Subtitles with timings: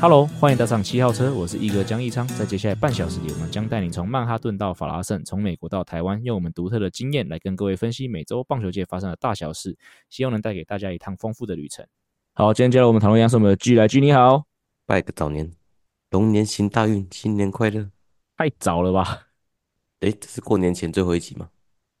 [0.00, 2.26] Hello，欢迎搭上七号车，我是一哥江一昌。
[2.28, 9.76] 在接下来半小时里，我们将带你从曼哈顿到法拉盛，从美国到台湾，用我们独特的经验来跟各位分析美洲棒球界发生的大小事，
[10.08, 11.86] 希望能带给大家一趟丰富的旅程。
[12.32, 14.44] 好，今天加入我们讨论一样是我们的 G 来 G，你好，
[14.86, 15.52] 拜个早年，
[16.08, 17.90] 龙年行大运，新年快乐。
[18.38, 19.26] 太早了吧？
[20.00, 21.50] 诶，这是过年前最后一集吗？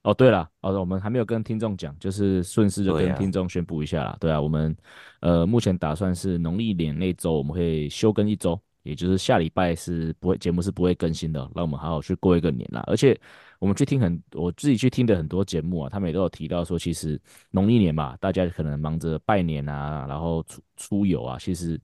[0.02, 4.16] 哦，对了，哦，我们还没有跟听众讲，就是顺势就跟听众宣布一下啦。
[4.18, 4.74] 对啊，对啊，我们
[5.20, 12.82] 呃目前打算是农历年那周我们会休更一周，也就是下礼拜是不会节目是不会更新的，让我们好好去过一个年啦。
[12.86, 13.14] 而且
[13.58, 17.20] 我们去听很我自己去听的很多节目啊，他们也都有提到说，其实
[17.50, 21.78] 农历年嘛，大家可能忙着拜年啊，然后出出游啊，其实。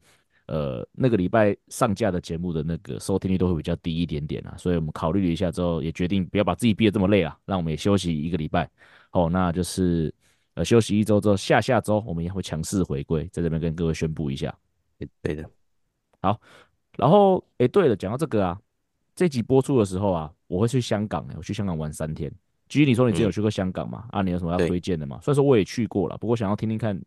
[0.47, 8.71] 呃，那个礼拜上架的节目的那个收听率都会比较低一点点啊，所以我们考虑了一下之后，也决定不要把自己逼得这么累啊，让我们也休息一个礼拜。
[9.13, 10.13] 哦，那就是
[10.55, 14.57] 呃休息一周之后，下下周我们也会强势回归，在这边跟各位宣布一下。
[15.21, 15.49] 对的，
[16.23, 16.41] 好。
[16.97, 18.59] 然后，哎，对了，讲到这个啊，
[19.15, 22.33] 这集播出的时候啊，我会去香港，我去香港玩三天。
[22.69, 24.05] 至于你说你之前有去过香港吗？
[24.13, 25.19] 嗯、啊，你有什么要推荐的吗？
[25.23, 26.99] 虽然说我也去过了，不过想要听听看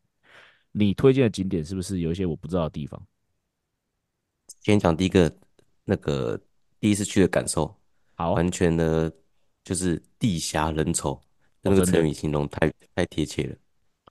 [0.71, 3.01] 你推荐的景点是不是有一些我不知道的地方。
[4.61, 5.31] 先讲第一个，
[5.85, 6.39] 那个
[6.79, 7.73] 第一次去的感受，
[8.15, 9.11] 好，完全的，
[9.63, 11.21] 就是地狭人稠，哦、
[11.61, 13.55] 那个成语形容太太贴切了。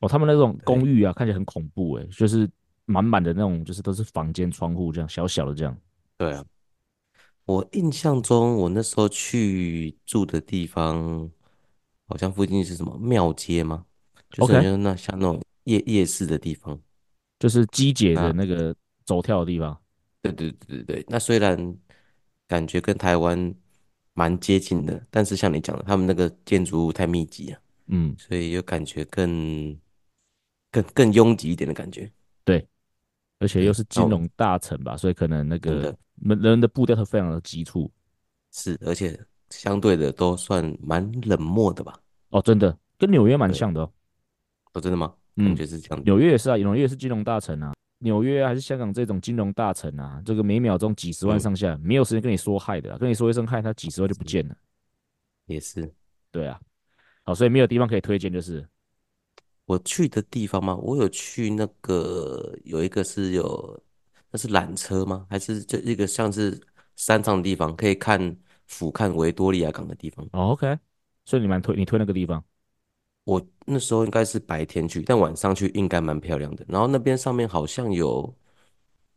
[0.01, 2.49] 哦，他们那种公寓啊，看起来很恐怖诶，就是
[2.85, 5.77] 满满的那种，就是都是房间窗户这样，小小的这样。
[6.17, 6.45] 对啊，
[7.45, 11.31] 我印象中我那时候去住的地方，
[12.07, 13.85] 好像附近是什么庙街吗？
[14.31, 16.79] 就是那像那种夜夜市的地方，
[17.39, 19.77] 就是机姐的那个走跳的地方。
[20.33, 21.77] 对对对对对，那虽然
[22.47, 23.55] 感觉跟台湾
[24.15, 29.79] 蛮接近的，但是像你讲的，他们那个建筑物太密集了，嗯，所以又感觉更
[30.71, 32.11] 更更拥挤一点的感觉。
[32.45, 32.67] 对，
[33.39, 37.91] 而且又是金融大城吧，所以可能那个人人的步调都非常的急促。
[38.53, 39.19] 是，而且
[39.51, 41.99] 相对的都算蛮冷漠的吧？
[42.31, 43.93] 哦，真的，跟纽约蛮像的哦。
[44.73, 45.15] 哦，真的吗？
[45.37, 46.05] 嗯，感觉是这样。
[46.05, 47.73] 纽约也是啊，纽约也是金融大城啊。
[47.99, 54.57] 纽约还是香港这种金融大城啊，这个每秒钟几十万上下，嗯、没有时间跟你说嗨的，跟你说一声嗨，他几十万就不见了。
[55.47, 55.93] 也是，
[56.31, 56.61] 对啊，
[57.25, 58.65] 好，所以没有地方可以推荐，就是
[59.65, 60.77] 我去的地方吗？
[60.77, 63.83] 我有去那个有一个是有，
[64.31, 65.27] 那是缆车吗？
[65.29, 66.59] 还是就一个像是
[66.97, 68.37] 山上的地方，可以看
[68.67, 70.25] 俯瞰维多利亚港的地方？
[70.33, 70.79] 哦，OK，
[71.25, 72.45] 所以你蛮推，你推那个地方。
[73.29, 76.65] 我那时候应该是白天去，但晚上去应该蛮漂亮的。
[76.67, 78.35] 然后那边上面好像有，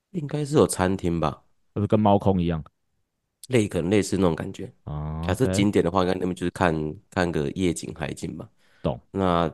[0.10, 1.42] 应该是有餐厅吧，
[1.74, 2.62] 就是跟猫空一样，
[3.48, 4.70] 类可能类似那种感觉。
[4.84, 6.76] 哦，假设景点的话，应该那边就是看
[7.10, 8.50] 看个夜景海景吧。
[8.84, 9.00] 懂。
[9.12, 9.50] 那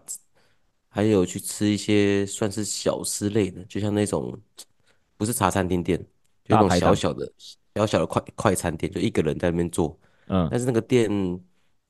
[0.89, 4.35] 还有去吃一些算是小吃类的，就像那种
[5.17, 5.99] 不是茶餐厅店，
[6.43, 7.31] 就那种小小的
[7.75, 9.95] 小小的快快餐店，就一个人在那边做。
[10.25, 10.47] 嗯。
[10.49, 11.07] 但是那个店，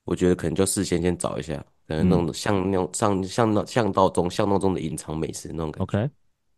[0.03, 1.65] 我觉得可能就事先先找一下。
[1.87, 5.83] 呃，那种像那种像像那巷道中巷道中的隐藏美食那种感觉。
[5.83, 6.11] OK，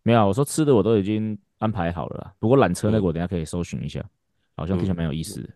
[0.03, 2.33] 没有，我说吃的我都已经安排好了啦。
[2.39, 4.09] 不过缆车那个我等下可以搜寻一下，嗯、
[4.57, 5.53] 好像听起来蛮有意思的、嗯。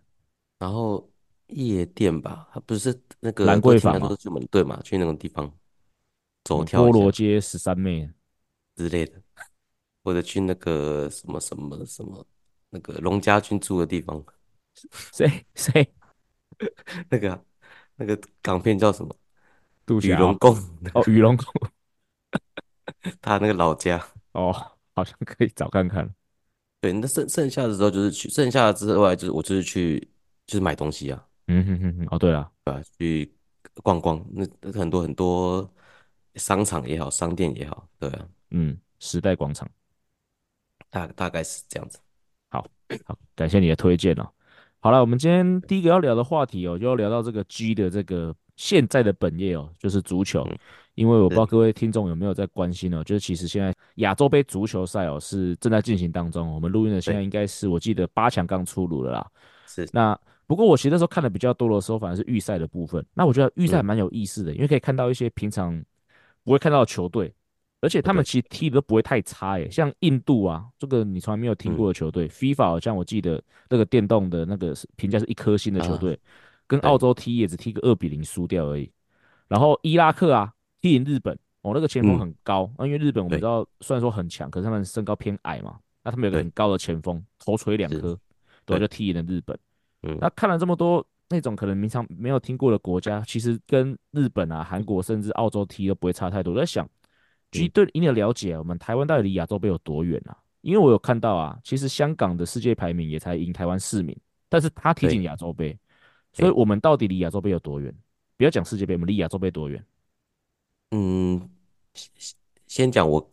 [0.60, 1.10] 然后
[1.48, 4.10] 夜店吧，它不是那个兰桂坊吗？
[4.52, 5.52] 对嘛，去那种地方
[6.44, 6.84] 走跳。
[6.84, 8.10] 菠萝街十三妹
[8.76, 9.22] 之类的，
[10.04, 12.26] 或者去那个什么什么什么
[12.70, 14.24] 那个龙家军住的地方。
[15.12, 15.94] 谁 谁？
[17.10, 17.42] 那个、啊、
[17.96, 19.16] 那个港片叫什么？
[20.02, 20.56] 雨龙宫
[20.94, 21.46] 哦，雨龙宫，
[23.22, 24.02] 他那个老家
[24.32, 24.54] 哦，
[24.96, 26.10] 好像可以找看看。
[26.80, 30.00] 对，那剩剩下的时候就是去，剩下的之外就是我就是去，
[30.46, 31.26] 就是买东西啊。
[31.48, 32.82] 嗯哼哼哼，哦对了，对吧？
[32.98, 33.34] 去
[33.82, 35.70] 逛逛，那很多很多
[36.36, 38.28] 商场也好，商店也好，对啊。
[38.52, 39.70] 嗯，时代广场，
[40.90, 42.00] 大大概是这样子。
[42.50, 42.66] 好，
[43.06, 44.30] 好，感谢你的推荐哦。
[44.80, 48.34] 好了，我们今天第一个要聊的话题哦，就要聊到这个 G 的这个。
[48.56, 50.48] 现在的本业哦，就是足球，
[50.96, 59.32] 因为我不知道各位听众有没有在关心哦，就是其实现在亚洲杯足球赛哦是正在进行当中，我们录音的现在应该是我记得八强刚出炉了啦。
[59.66, 63.04] 是，那不过我其实那时候看的比较多的时候，反而是预赛的部分。
[63.16, 65.84] 那我觉得预赛蛮有意思的，因为可以看到一些平常
[66.44, 67.34] 不会看到的球队，
[67.82, 76.20] 而且他们其实踢的都不会太差诶，像印度啊，这个你从来没有听过的球队，FIFA 好像我记得那个电动的那个评价是一颗星的球队。
[76.68, 78.92] 跟澳洲踢也只踢个二比零输掉而已，
[79.48, 88.18] 然后伊拉克啊踢赢日本，哦，那个前锋很高，那、因为日本我们知道虽然说很强，可是他们身高偏矮嘛，那他们有个很高的前锋，头锤两颗，
[88.66, 89.58] 对，就踢赢了日本。
[90.04, 96.54] 嗯，那看了这么多那种可能平常没有听过的国家，其实跟日本啊、韩国甚至澳洲踢都不会差太多。
[96.54, 96.88] 我在想，
[97.52, 100.38] 其实对以你的了解，我们台湾到底离亚洲杯有多远啊？
[100.62, 104.18] 因为我有看到啊，其实香港的世界排名也才赢台湾四名，
[104.50, 105.78] 但是他踢进亚洲杯，
[106.34, 107.94] 所以我们到底离亚洲杯有多远？
[108.36, 109.86] 不要讲世界杯，我们离亚洲杯多远？
[110.92, 111.50] 嗯，
[112.68, 113.32] 先讲我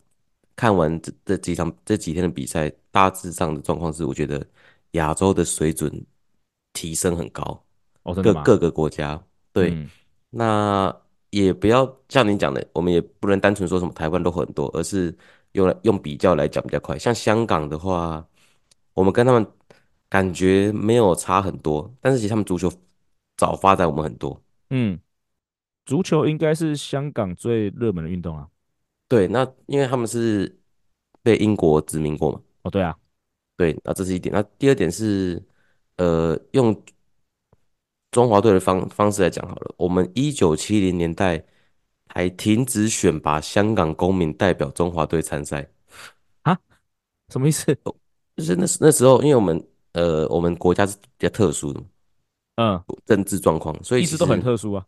[0.55, 4.45] 看完这这几场这几天的比赛，大致上的状况是，我觉得
[4.91, 5.91] 亚洲的水准
[6.73, 7.63] 提升很高，
[8.03, 9.21] 哦、各各个国家
[9.51, 9.89] 对、嗯，
[10.29, 10.95] 那
[11.31, 15.15] 也不要像你讲的，我们也不能单纯说什么台湾都很多，而是
[15.53, 16.97] 用来用比较来讲比较快。
[16.99, 18.25] 像香港的话，
[18.93, 19.45] 我们跟他们
[20.09, 22.71] 感觉没有差很多，但是其实他们足球
[23.41, 24.39] 早发展我们很多，
[24.69, 24.99] 嗯。
[25.83, 28.47] 足球应该是香港最热门的运动啊。
[29.07, 30.59] 对，那因为他们是
[31.23, 32.39] 被英国殖民过嘛。
[32.61, 32.95] 哦，对啊，
[33.57, 34.31] 对，那这是一点。
[34.31, 35.41] 那第二点是，
[35.97, 36.79] 呃，用
[38.11, 39.73] 中华队的方方式来讲好了。
[39.75, 41.43] 我们一九七零年代
[42.09, 45.67] 还停止选拔香港公民代表中华队参赛。
[46.43, 46.55] 啊？
[47.29, 47.75] 什么意思？
[48.37, 51.83] 就是那那时候，因为我们呃，我们国家是比较特殊的，
[52.61, 54.85] 嗯，政治状况，所以一直都很特殊啊。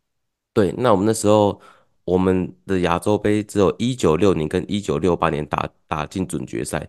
[0.53, 1.59] 对，那我们那时候，
[2.05, 6.87] 我们的亚洲杯只有一九六零跟一九六八年打打进准决赛，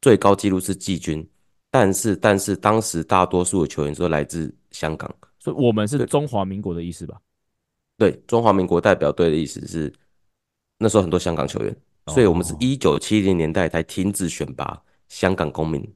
[0.00, 1.28] 最高纪录是季军，
[1.70, 7.20] 但是但是当时大多数的球员都来自香港，所以我们是中华民国的意思吧？
[7.98, 9.92] 对，中华民国代表队的意思是
[10.78, 11.76] 那时候很多香港球员，
[12.06, 15.94] 所以我们是一九七零年代才停止选拔香港公民。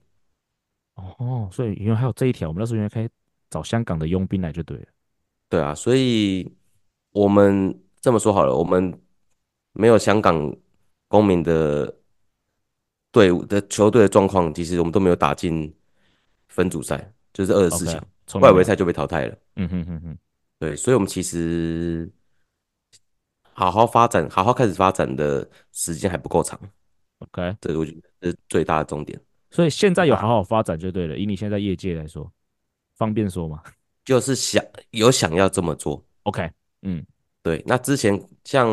[0.94, 3.08] 哦，所以因为还有这一条，我们那时候应该可以
[3.50, 4.86] 找香港的佣兵来就对了。
[5.48, 6.50] 对啊，所以。
[7.12, 8.96] 我们这么说好了，我们
[9.72, 10.54] 没有香港
[11.08, 11.92] 公民的
[13.10, 15.74] 队伍的球队的状况，其实我们都没有打进
[16.48, 19.36] 分组赛，就是二十四强，外围赛就被淘汰了。
[19.56, 20.18] 嗯哼哼哼，
[20.60, 22.08] 对，所以我们其实
[23.52, 26.60] 好好发展、好好开始发展的时间还不够长。
[27.20, 29.18] OK，这个我觉得是最大的重点。
[29.50, 31.16] 所以现在有好好发展就对了。
[31.16, 32.30] 以你现在业界来说，
[32.98, 33.62] 方便说吗？
[34.04, 36.04] 就是想有想要这么做。
[36.24, 36.50] OK。
[36.82, 37.04] 嗯，
[37.42, 38.68] 对，那之前像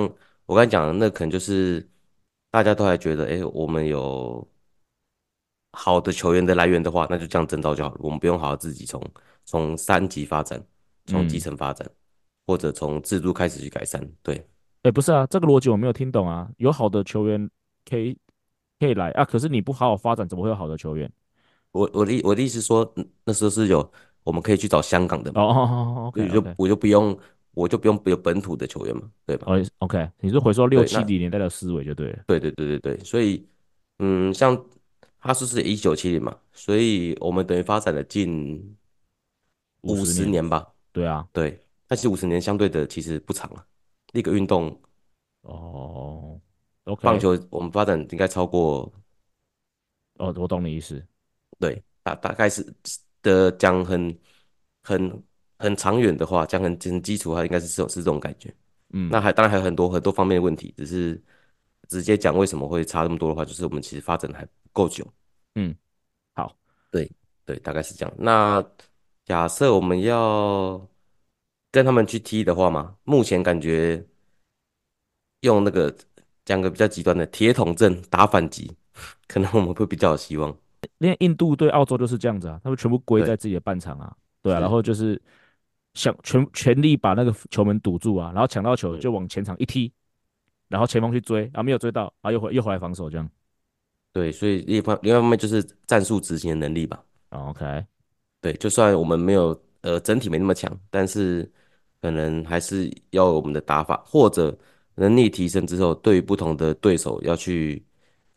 [0.45, 1.88] 我刚才讲的，那可能就是
[2.51, 4.48] 大家都还觉得，哎，我们有
[5.72, 9.01] 好的球员的来源的话，那就这样征召就好了，我们不用好好自己从
[9.45, 10.63] 从三级发展，
[11.06, 11.95] 从基层发展，嗯，
[12.48, 14.01] 或者从制度开始去改善。
[14.21, 14.45] 对，
[14.83, 16.50] 哎，不是啊，这个逻辑我没有听懂啊。
[16.57, 17.50] 有好的球员
[17.89, 18.18] 可以
[18.80, 21.12] 可以来啊，可是你不好好发展，怎么会有好的球员？
[21.71, 22.94] 我我的我的意思说，
[23.24, 23.92] 那时候是有
[24.25, 27.18] 我们可以去找香港的嘛，哦哦哦，OK，就我就不用。
[27.56, 29.48] 我就不用有本土的球员嘛，对吧？
[29.50, 32.19] 哦，OK，你是回说六七零年代的思维就对了。
[32.27, 33.48] 对对对对对，所以，
[34.00, 34.62] 嗯，像
[35.19, 38.75] 哈斯是一九七零嘛，所以我们等于发展了近
[39.83, 40.68] 五十年吧。
[40.92, 41.57] 对啊，对，
[41.88, 43.66] 但是五十年相对的其实不长啊。
[44.12, 44.78] 那个运动，
[45.44, 46.38] 哦
[46.83, 48.92] ，OK，棒球我们发展应该超过。
[50.18, 51.01] 哦，我懂你意思。
[51.57, 52.62] 对，大大概是
[53.25, 54.18] 的讲很
[54.81, 55.24] 很。
[55.57, 58.54] 很长远的话，讲很很基础的话，应该是这种是这种感觉。
[58.89, 61.19] 嗯，那还当然还有很多很多方面的问题，只是
[61.88, 65.07] 直接讲为什么会差这么多的话，就是我们其实发展还不够久。
[65.56, 65.73] 嗯，
[66.35, 66.54] 好，
[66.92, 67.09] 对
[67.45, 68.14] 对，大概是这样。
[68.18, 68.61] 那
[69.23, 70.85] 假设我们要
[71.71, 74.06] 跟他们去踢的话嘛，目前感觉
[75.40, 75.95] 用那个
[76.44, 78.76] 讲个比较极端的铁桶阵打反击，
[79.26, 80.56] 可能我们会比较有希望。
[80.97, 85.21] 连印度对澳洲就是这样子啊，他们全部归在自己的半场啊，对，对啊，然后就是。
[85.95, 89.89] 想全全力把那个球门堵住啊，然后抢到球就往前场一踢，
[90.68, 93.30] 然后前锋去追，然后没有追到，然后又回又回来防守这样。
[94.11, 97.01] 对，所以另一方另外一方面就是战术执行的能力吧。
[97.30, 97.85] OK，
[98.42, 101.49] 对，就算我们没有呃整体没那么强，但是
[102.01, 104.54] 可能还是要我们的打法或者
[104.95, 107.81] 能力提升之后，对于不同的对手要去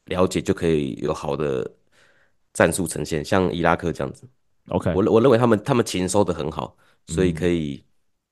[0.05, 1.69] 了解，就可以有好的
[2.59, 4.29] 战术呈现，像伊拉克这样子。
[4.69, 6.77] OK，我我认为他们他们琴收的很好。
[7.11, 7.83] 所以可以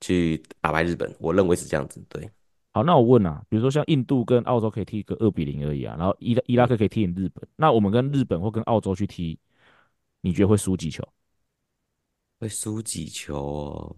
[0.02, 1.98] 去打败日本，嗯，我认为是这样子。
[2.10, 2.30] 对，
[2.74, 9.38] 好，那我问啊，比如说像印度跟澳洲可以踢个二比零而已啊，然后伊拉伊拉克可以踢赢日本，那我们跟日本或跟澳洲去踢，
[10.20, 11.02] 你觉得会输几球？
[12.38, 13.96] 会输几球哦？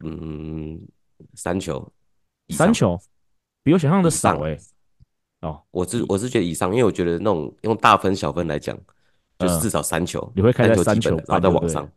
[0.00, 0.80] 嗯，
[1.34, 1.92] 三球，
[2.48, 3.00] 三球，
[3.62, 4.60] 比我想象的少哎，欸。
[5.40, 8.76] 哦，我是我是觉得以上，因为我觉得那种用大分小分来讲，
[9.38, 11.88] 就是至少三球，呃、你会看在三球，然后在往上。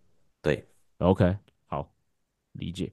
[0.41, 1.91] 对，对，OK，好，
[2.53, 2.91] 理解。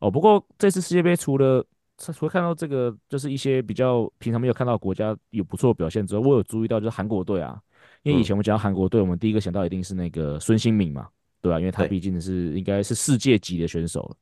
[0.00, 1.64] 哦，不过这次世界杯除了
[1.96, 7.60] 除了看到这个，就是一些比较平常没有看到国家有不错的表现之外，我有注意到就是韩国队啊，
[8.02, 11.08] 因为以前我们讲到韩国队，我们第一个想到一定是那个孙兴慜嘛，
[11.40, 11.60] 对吧、啊？
[11.60, 14.16] 因为他毕竟是应该是世界级的选手了。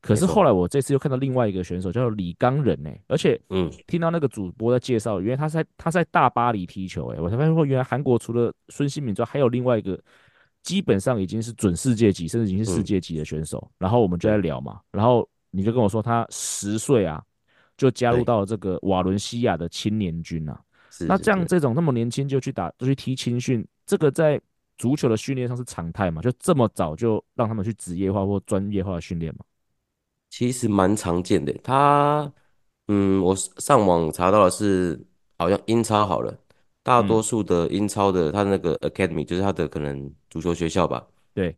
[0.00, 10.00] 可是后来我这次又看到另外一个选手叫做李刚仁诶，而且嗯，听到那个主播在介绍，原来他在他在大巴黎踢球诶，我才发现说原来韩国除了孙兴慜之外，还有另外一个
[10.62, 13.58] 基本上已经是准世界级，甚至已经是世界级的选手。
[13.58, 17.22] 嗯、然后我们就在聊嘛，然后你就跟我说他十岁啊
[17.76, 20.60] 就加入到这个瓦伦西亚的青年军啊。
[21.00, 24.40] 那这样这种那么年轻就去打就去踢青训，这个在
[24.78, 26.22] 足球的训练上是常态嘛？
[26.22, 29.44] 就这么早就让他们去职业化或专业化的训练嘛？
[30.28, 32.30] 其实蛮常见的，他，
[32.88, 35.02] 嗯，我上网查到的是，
[35.38, 36.36] 好像英超好了，
[36.82, 41.56] 大多数的英超的他那个 academy 就是他的可能足球学校吧，对，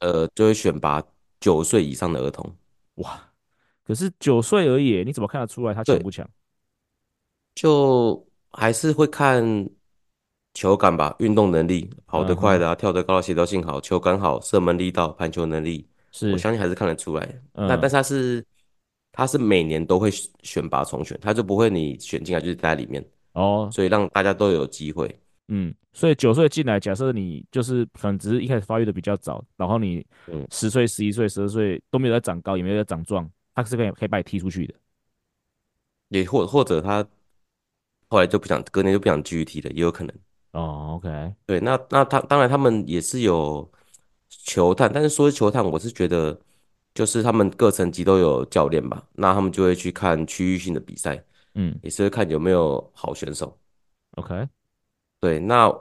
[0.00, 1.02] 呃，就会选拔
[1.40, 2.54] 九岁以上的儿童，
[2.96, 3.32] 哇，
[3.84, 6.28] 可是九岁而已，你怎么看得出来他强不强？
[7.54, 9.68] 就还是会看
[10.52, 15.88] 球感吧，运动能力，跑得快的啊，嗯、跳得高的协调性好，球感好，射门力道，盘球能力。
[16.12, 17.24] 是，我相信还是看得出来。
[17.52, 18.44] 嗯、那但是他是，
[19.12, 20.10] 他是每年都会
[20.42, 25.14] 选拔重选，他就不会你选进来就是待在里面哦，所以让大家都有机会。
[25.48, 30.04] 嗯，所以九岁进来，假设你就是可能只是一开始发育的比较早，然后你
[30.50, 34.74] 十岁、十一岁、十二岁都没有在长高，也没有在长壮，他是可以可以把你踢出去的。
[36.08, 37.06] 也或或者他
[38.08, 40.16] 后来就不想，隔年就不想继续踢了，也有可能。
[40.52, 43.70] 哦，OK，对，那那他当然他们也是有。
[44.44, 46.38] 球探，但是说是球探，我是觉得
[46.94, 51.22] 就是他们各层级都有教练吧，那他们就会去看区域性的比赛，
[51.54, 53.56] 嗯，也是会看有没有好选手。
[54.16, 54.48] OK，
[55.20, 55.72] 对，那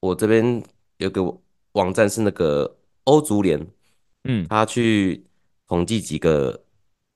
[0.00, 0.62] 我这边
[0.98, 1.22] 有个
[1.72, 3.60] 网站是那个欧足联，
[4.24, 5.24] 嗯，他去
[5.66, 6.58] 统计几个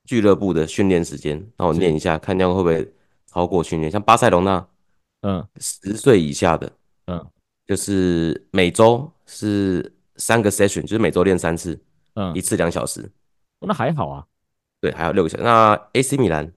[0.05, 2.93] 俱乐部的训练时间，让我念一下，看这样会不会
[3.27, 3.91] 超过训练。
[3.91, 4.69] 像巴塞罗那，
[5.23, 6.73] 嗯，十岁以下的，
[7.07, 7.27] 嗯，
[7.67, 9.93] 就是每周是。
[10.19, 11.81] 三个 session 就是每周练三次，
[12.15, 13.11] 嗯，一次两小时，
[13.61, 14.27] 那还好啊。
[14.81, 15.43] 对，还有六个小时。
[15.43, 16.53] 那 AC 米兰，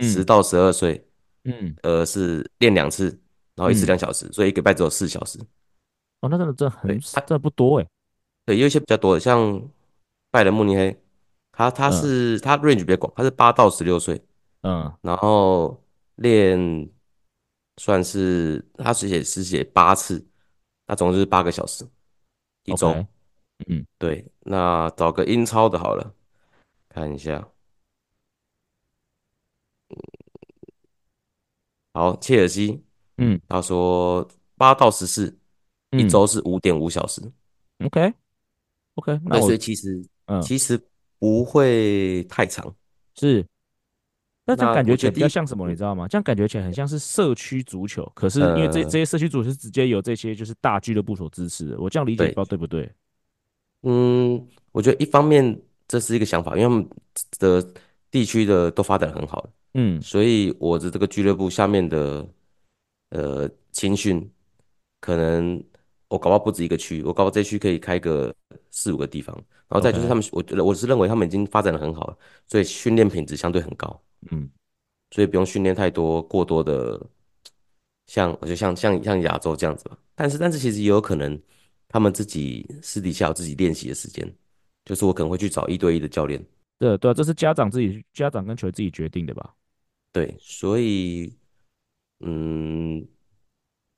[0.00, 1.06] 十到十二岁，
[1.44, 3.06] 嗯，呃，是练两次，
[3.54, 5.38] 然后一次两小时，所以一个礼拜只有四小时。
[6.20, 7.86] 哦，那真的真的很，真的不多哎。
[8.44, 9.62] 对，有一些比较多的，像
[10.30, 11.00] 拜仁慕尼黑，
[11.52, 14.20] 他他是他 range 比较广，他是八到十六岁，
[14.62, 15.82] 嗯，然后
[16.16, 16.90] 练
[17.78, 20.24] 算是他是写是写八次，
[20.86, 21.86] 那总共就是八个小时。
[22.64, 22.94] 一周。
[23.68, 26.12] 嗯，对，那找个英超的好了，
[26.88, 27.48] 看一下，
[29.88, 29.96] 嗯，
[31.92, 32.82] 好，切尔西，
[33.18, 35.38] 嗯，他说八到十四，
[35.92, 37.22] 一周是五点五小时
[37.84, 40.76] ，OK，OK，那所以其实，嗯，其实
[41.20, 42.74] 不会太长，
[43.14, 43.46] 是，
[44.44, 46.08] 那这样感觉起来比较像什么，你知道吗？
[46.08, 52.90] 这样感觉起来很像是社区足球，可是因为这这些社区足球是直接由这些就是大俱乐部所支持的，我这样理解不知道对不对？
[53.82, 56.88] 嗯，我觉得一方面这是一个想法，因为他们
[57.38, 57.72] 的
[58.10, 62.28] 地区的都发展很好，嗯，所以我的这个俱乐部下面的
[63.10, 64.28] 呃青训，
[65.00, 65.62] 可能
[66.08, 68.34] 我搞不好不止一个区，我搞不好这区可以开个
[68.70, 69.34] 四五个地方，
[69.68, 74.02] 然后再就是他们，我觉得我是认为他们已经发展的很好了，所以训练品质相对很高。
[74.30, 74.48] 嗯，
[75.10, 77.00] 所以不用训练太多过多的，
[78.06, 79.98] 像我就像像像亚洲这样子吧。
[80.14, 81.40] 但是但是其实也有可能，
[81.88, 84.30] 他们自己私底下有自己练习的时间，
[84.84, 86.44] 就是我可能会去找一对一的教练。
[86.78, 89.54] 对对啊，这是家长自己家长跟球员自己决定的吧？
[90.12, 91.34] 对，所以
[92.20, 93.06] 嗯，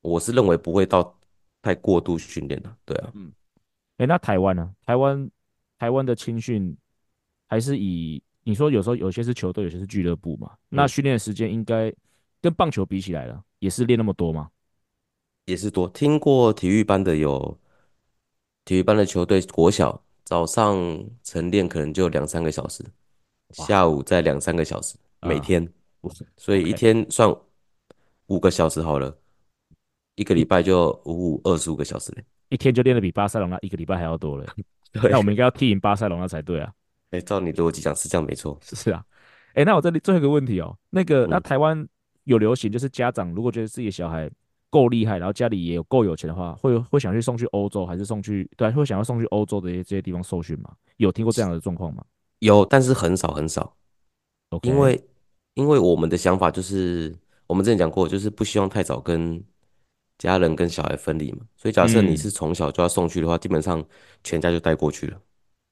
[0.01, 1.19] 我是认为不会到
[1.61, 2.77] 太过度训练的。
[2.85, 3.33] 对啊，嗯，
[4.05, 4.71] 哎，那台湾呢？
[4.85, 5.31] 台湾
[5.79, 6.77] 台湾的青训
[7.49, 8.23] 还是以。
[8.47, 10.53] 你说有时候有些是球队，有些是俱乐部嘛？
[10.69, 11.91] 那训练的时间应该
[12.43, 14.51] 跟棒球比起来了，也是练那么多吗？
[15.47, 15.89] 也是多。
[15.89, 17.59] 听过体育班的有，
[18.67, 20.79] 体育班的球队国小早上
[21.23, 22.85] 晨练可能就两三个小时，
[23.53, 25.67] 下午再两三个小时，每天，
[26.37, 27.35] 所以一天算
[28.27, 29.17] 五个小时好了，
[30.17, 34.47] 一个礼拜就五五二十五个小时嘞，一天就练得比巴塞隆那一个礼拜还要多了。
[35.11, 36.73] 那我们应该要踢赢巴塞隆那才对啊。
[37.11, 39.05] 哎，照你逻辑讲是这样没错，是啊。
[39.55, 41.87] 哎，那我这里最后一个问题哦，那个那台湾
[42.25, 44.31] 有流行，就是家长如果觉得自己的小孩
[44.71, 50.73] 够厉害，然后家里也有够有钱的话，会会想去送去欧洲，还是送去对，会想要送去欧洲的这些这些地方受训吗？
[50.97, 52.05] 有听过这样的状况吗？
[52.41, 53.77] 有，但是很少很少。
[54.63, 55.05] 因为
[55.55, 57.13] 因为我们的想法就是，
[57.49, 59.43] 我们之前讲过，就是不希望太早跟
[60.19, 61.41] 家人跟小孩分离嘛。
[61.57, 63.85] 所以假设你是从小就要送去的话，嗯、基本上
[64.23, 65.21] 全家就带过去了。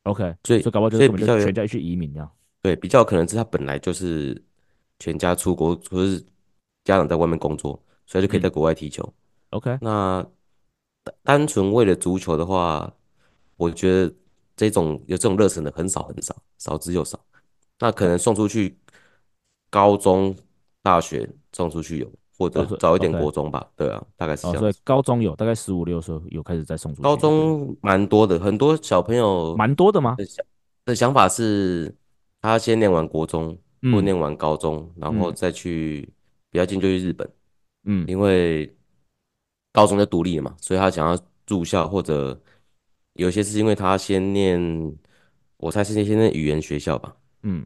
[0.05, 2.31] OK，所以所以搞不好就是比较全家去移民这样。
[2.61, 4.41] 对，比较可能是他本来就是
[4.99, 6.21] 全家出国，或是
[6.85, 9.03] 家长在外面工作，所以就可以在国外踢球。
[9.05, 10.27] 嗯、OK，那
[11.23, 12.93] 单纯为了足球的话，
[13.57, 14.15] 我觉得
[14.57, 17.19] 这种有这种热忱的很少很少，少之又少。
[17.79, 18.79] 那可能送出去
[19.71, 20.37] 高中、
[20.83, 23.61] 大学送出去有，或者早一点国中吧。
[23.61, 24.59] 哦、对啊，大概是这样、哦。
[24.61, 27.03] 所以高中有，大概十五六岁有开始在送出去。
[27.03, 30.17] 高中蛮多的，很多小朋友蛮多的吗？
[30.85, 31.95] 的想法是，
[32.41, 33.57] 他先念完国中，
[33.93, 36.09] 或念完高中，嗯、然后再去
[36.51, 37.31] 比较近就去日本。
[37.85, 38.75] 嗯，因为
[39.73, 42.41] 高中就独立了嘛，所以他想要住校，或者
[43.15, 44.61] 有些是因为他先念，
[45.57, 47.15] 我猜是先念语言学校吧。
[47.43, 47.65] 嗯，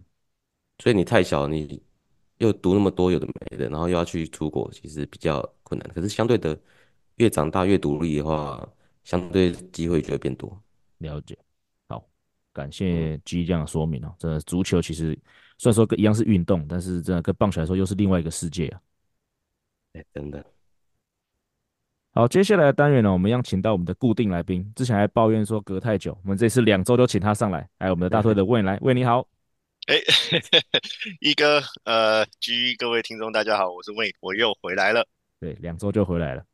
[0.82, 1.82] 所以你太小，你
[2.38, 5.90] 又读那么多有的没的，然后又要去出国，其实比较困难。
[5.94, 6.58] 可是相对的，
[7.16, 8.68] 越长大越独立的话，
[9.04, 10.60] 相对机会就会变多。
[10.98, 11.36] 了解，
[11.88, 12.06] 好，
[12.52, 14.14] 感谢 G 这样的说明哦。
[14.18, 15.18] 这足球其实
[15.58, 18.80] 虽然说跟一样是运动，但是真的跟棒球来说又是另外一个世界啊。
[19.94, 20.44] 哎，真的。
[22.12, 27.68] 好，接下来的单元呢，我们要请到我们的固定来宾，之前还抱怨说隔太久，我们这次两周都请他上来。
[27.78, 29.26] 来，我们的大队的魏来，魏你好。
[29.86, 30.02] 哎，
[31.20, 35.06] 一哥，呃，G，各位听众，大家好，我是 Wayne，我又回来了。
[35.38, 36.44] 对，两周就回来了。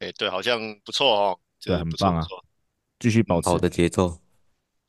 [0.00, 2.22] 哎，对，好像不错哦，这个，很棒啊，
[2.98, 4.20] 继续保持好的节奏，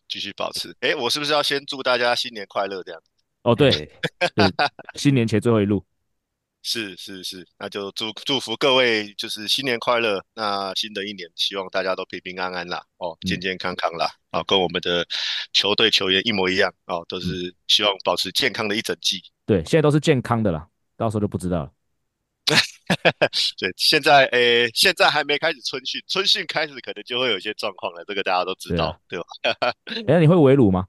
[0.10, 0.76] 继续保持。
[0.82, 3.02] 哎，我是不是要先祝大家新年快乐这样？
[3.44, 3.72] 哦，对，
[4.36, 4.46] 对，
[4.96, 5.82] 新年前最后一路。
[6.64, 10.22] 是是是，那就祝祝福各位，就是新年快乐。
[10.34, 15.08] 那新的一年，希望大家都平平安安啦，哦，健健康康啦，啊、嗯哦，跟我们的
[15.54, 19.22] 球队球员一模一样，哦，都是希望保持健康的一整季。
[19.46, 21.72] 对，现在都是健康的啦，到时候就不知道了。
[23.58, 29.26] 对，现在诶、欸，现在还没开始春训，春训开始可能就会有一些状况了，这个大家都知道，对吧？
[30.06, 30.86] 哎，你会围炉吗？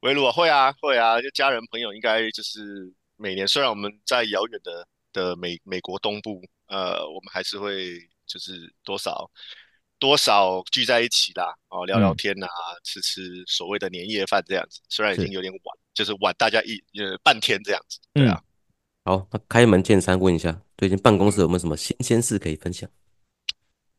[0.00, 2.94] 围炉啊，会啊，会啊，就家人朋友应该就是。
[3.20, 9.30] 每年虽然我们在遥远的的美美国东部，呃，我们还是会就是多少
[9.98, 14.80] 多少聚在一起啦，哦，聊聊天呐、啊嗯，吃吃所谓的年夜饭这样子。
[14.88, 15.60] 虽然已经有点晚，
[15.94, 18.42] 是就是晚大家一呃半天这样子，对啊。
[19.04, 22.88] 嗯、好，那开门见山问一下，最近办公室有没有什么新鲜事可以分享？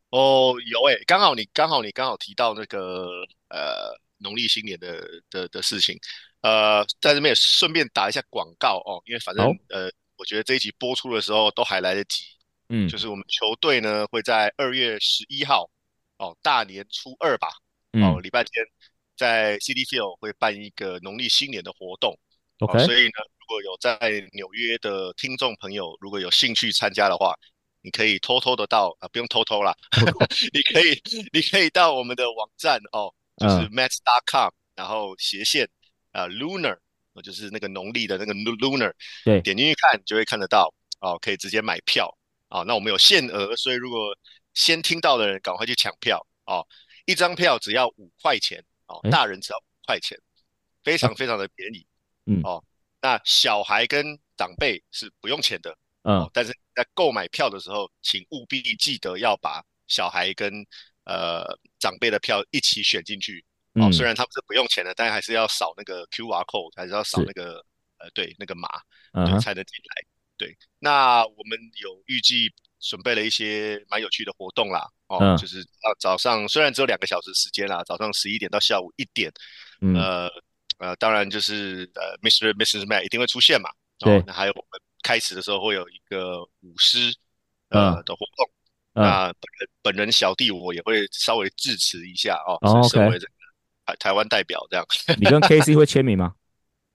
[0.09, 3.07] 哦，有诶、欸，刚好你刚好你刚好提到那个
[3.49, 5.95] 呃农历新年的的的事情。
[6.41, 12.23] 呃，在这边也顺便打一下广告哦，因为反正呃，我觉得这一集播出的时候都还来得及。
[12.69, 15.69] 嗯，就是我们球队呢会在二月十一号
[16.17, 17.49] 哦，大年初二吧，
[17.93, 18.65] 哦，礼拜天
[19.17, 22.17] 在 Citi Field 会办一个农历新年的活动。
[22.59, 23.99] OK，哦，所以呢，如果有在
[24.33, 27.35] 纽约的听众朋友，如果有兴趣参加的话，
[27.81, 29.75] 你可以偷偷的到啊，不用偷偷啦，
[30.53, 31.01] 你可以
[31.33, 35.69] 你可以到我们的网站哦，就是 Mets.com，然后斜线。
[36.11, 36.77] 啊、uh,，Lunar，
[37.23, 38.93] 就是那个农历的那个 Lunar，
[39.25, 42.15] 对，点进去看就会看得到哦，可以直接买票
[42.49, 42.63] 哦。
[42.65, 44.15] 那我们有限额，所以如果
[44.53, 46.65] 先听到的人赶快去抢票哦。
[47.05, 50.15] 一张票只要五块钱哦，大人只要五块钱，
[50.83, 51.85] 非常非常的便宜。
[52.27, 52.63] 嗯哦，
[53.01, 55.75] 那小孩跟长辈是不用钱的。
[56.03, 60.63] 嗯、哦，但是在购买票的时候，请务必记得要把小孩跟
[61.05, 61.43] 呃
[61.79, 63.43] 长辈的票一起选进去。
[63.75, 67.63] 哦，虽然他们是不用钱的，但还是要扫那个 QR code，还是要扫那个
[67.99, 68.67] 呃，对，那个码，
[69.13, 70.03] 对，才能进来。
[70.37, 74.85] 对，那我们有预计准备了一些蛮有趣的活动啦。
[75.07, 75.63] 哦，嗯、就是
[75.99, 79.31] 早上虽然只有两个小时时间啦，早上十一点到下午一点。
[79.81, 80.29] 嗯、呃
[80.79, 82.53] 呃，当然就是呃，Mr.
[82.53, 82.85] Mrs.
[82.85, 83.69] Matt 一定会出现嘛。
[83.99, 87.13] 对、哦，那还有我们开始的时候会有一个舞狮
[87.69, 88.49] 呃、嗯、的活动。
[88.93, 92.57] 那本人本人小弟我也会稍微致辞一下哦。
[92.61, 93.19] 哦，OK。
[93.95, 94.85] 台台湾代表这样，
[95.17, 96.33] 你跟 KC 会签名吗？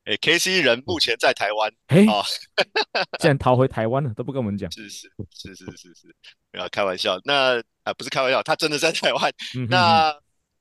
[0.07, 2.23] 哎、欸、，KC 人目前在台湾，哎、欸，哦，
[3.19, 4.71] 竟然逃回台湾了，都不跟我们讲。
[4.71, 6.17] 是是是是是是，
[6.53, 7.19] 不要开玩笑。
[7.25, 9.33] 那啊、呃，不是开玩笑，他真的在台湾。
[9.57, 10.15] 嗯、那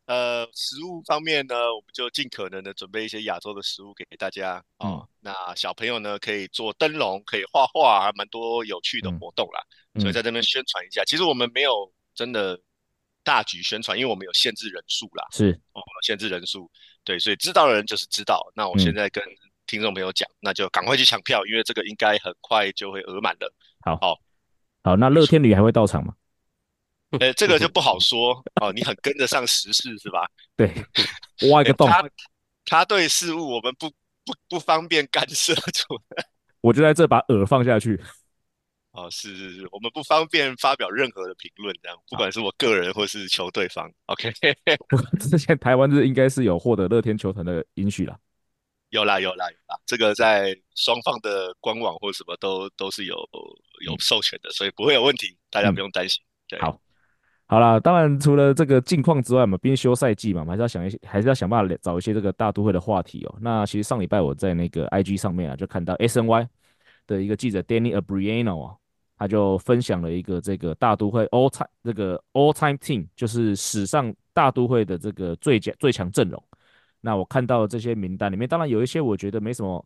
[0.07, 5.07] 呃，食物方面呢，我们就尽可能的准备一些亚洲的食物给大家啊、哦嗯。
[5.19, 9.61] 那小朋友呢，可以做灯笼，可以画画，还蛮多有趣的活动啦。
[9.93, 12.59] 嗯、所以在这边宣传一下、嗯，其实我们没有真的。
[13.25, 16.71] 大举宣传，因为我们有限制人数啦，是哦，限制人数，
[17.03, 18.49] 对，所以知道的人就是知道。
[18.55, 19.21] 那我现在跟
[19.67, 23.53] 听众朋友讲、嗯，那就赶快去抢票，因为这个应该很快就会额满了。
[23.81, 24.19] 好，好，
[24.83, 26.13] 好，那乐天旅还会到场吗？
[27.19, 30.29] 呃， 这个就不好说哦，你很跟得上时事是吧？
[30.55, 30.71] 对，
[31.51, 31.89] 挖一个洞。
[31.91, 32.09] 他
[32.65, 33.89] 他对事物我们不
[34.23, 36.01] 不不方便干涉住，
[36.61, 37.99] 我就在这把饵放下去。
[38.95, 43.91] 哦，是是是，我们不方便发表任何的评论，这样，不管是我个人或是球队方。
[44.05, 44.31] OK，
[45.19, 48.17] 之前台湾是应该是有获得乐天球团的允许啦。
[48.91, 53.15] 有啦有啦有啦，这个在双方的官网或什么都都是有
[53.85, 56.23] 有授权的，所以不会有问题，大家不用担心。
[56.23, 56.79] 嗯、对，好，
[57.47, 63.35] 好啦，当然除了这个近况之外嘛，边休赛季嘛，我们还是要想一些，还是要想办法找一些这个大都会的话题哦。
[63.41, 66.47] 那其实上礼拜我在那个 IG 上面啊，就看到 SNY
[67.05, 68.75] 的一个记者 Danny Abriano 啊，
[69.17, 76.41] 他就分享了一个这个大都会 All Time 这个 All Time Team，就是史上大都会的这个最佳最强阵容。
[77.01, 79.85] 那我看到这些名单里面，当然有一些我觉得没什么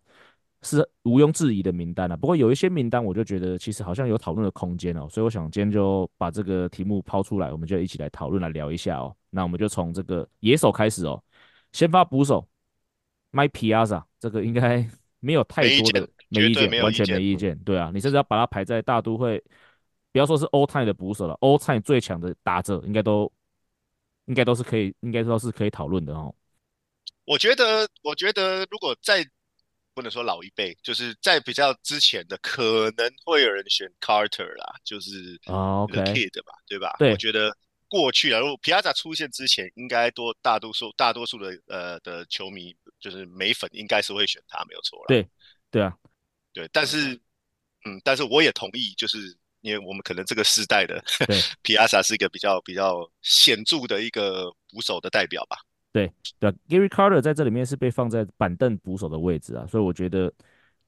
[0.62, 2.16] 是毋庸置疑的名单啊。
[2.16, 5.08] 不过有一些名单，我就觉得其实好像有讨论的空间哦。
[5.10, 9.16] 所以我想今天就把这个题目抛出来，我们就一起来讨论来聊一下哦。
[9.30, 11.22] 那我们就从这个野手开始哦。
[11.72, 12.48] 先发捕手
[13.32, 14.90] ，Mike Piazza，这个应该
[15.20, 17.58] 没有太多的没意见，完全没意见。
[17.60, 19.44] 对啊，你甚至要把它排在大都会，
[20.12, 23.32] 不要说是 All Time 的捕手了，All Time 最强的打者，应该都
[24.26, 26.34] 应该都是可以，应该都是可以讨论的哦。
[27.26, 29.26] 我觉得，我觉得如果在
[29.94, 36.96] 不能说老一辈，就是在比较之前的，可能会有人选 Carter 啦，就是啊 Kid 吧，对吧？
[36.98, 37.56] 对，我觉得
[37.88, 45.06] 过去啊，如果皮亚扎出现之前，应该多大多数大多数的呃的球迷就是美粉应该是会选他，没有错了。
[45.08, 45.28] 对，
[45.70, 45.96] 对啊，
[46.60, 47.14] 对，但是
[47.86, 49.18] 嗯，但是我也同意，就是
[49.62, 51.02] 因为我们可能这个时代的
[51.62, 55.56] 皮亚萨是一个比较比较显著的一个捕手的代表吧。
[55.94, 60.32] 对对，Gary Carter 在这里面是被放在板凳捕手的位置啊，所以我觉得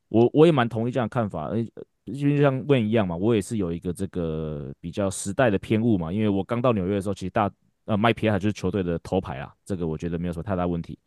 [0.10, 1.72] 我我也蛮同意这样的看法，因
[2.06, 7.50] 为，就像 Wayne 一样嘛，我也是有一个这个比较时代的偏误嘛，因为我刚到纽约的时候，其实大
[7.86, 11.00] 呃 Mike Piazza 就是球队的头牌啊，这个我觉得没有什么太大问题。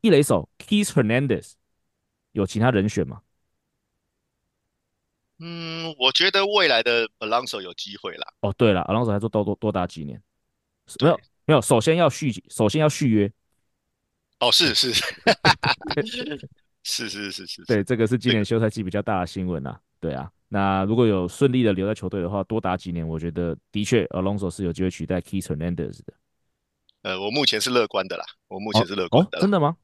[0.00, 1.52] 一垒手 Keith Hernandez
[2.32, 3.20] 有其他人选吗？
[5.44, 8.32] 嗯，我觉得未来的 Alonso 有机会啦。
[8.40, 10.22] 哦，对了，Alonso 还做多多多打几年，
[11.00, 11.20] 没有。
[11.44, 13.32] 没有，首先要续，首先要续约。
[14.38, 16.38] 哦，是是 是，
[16.84, 19.80] 是是是是，对，这个是今年休赛季比较大的新闻啊。
[19.98, 26.14] 对啊，那如果有顺利的留在球队的话，多打几年，我觉得的确，Alonso 是有机会取代 Keith Hernandez 的。
[27.02, 29.38] 呃，我目前是乐观的啦，我目前是乐观的。
[29.38, 29.76] 哦，真的吗？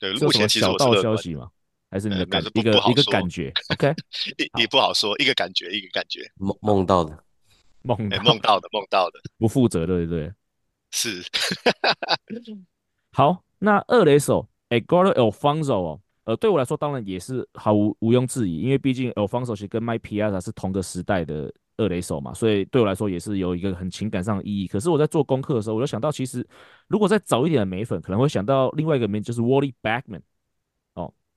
[0.00, 1.02] 对，目前其实我是乐观的。
[1.02, 1.48] 小道消息吗？
[1.92, 3.52] 还是你的感一个一个感觉？
[3.68, 3.94] OK，
[4.58, 6.20] 也不好说，一个感觉，一个感觉。
[6.36, 7.22] 梦梦到的，
[7.82, 10.32] 梦梦到的，梦到的，不负责的，对不对？
[10.90, 11.22] 是，
[13.12, 24.66] 好，那二雷手 Edgardo Alfonzo 哦，呃，对我来说当然也是毫无毋庸置疑，因为毕竟 Alfonzo 其实跟 Mike Piazza 是同个时代的二雷手嘛，所以对我来说也是有一个很情感上的意义。
[24.66, 26.46] 可是我在做功课的时候，我就想到，其实
[26.88, 30.22] 如果再早一点的美粉可能会想到另外一个名，就是 Wally Backman 哦，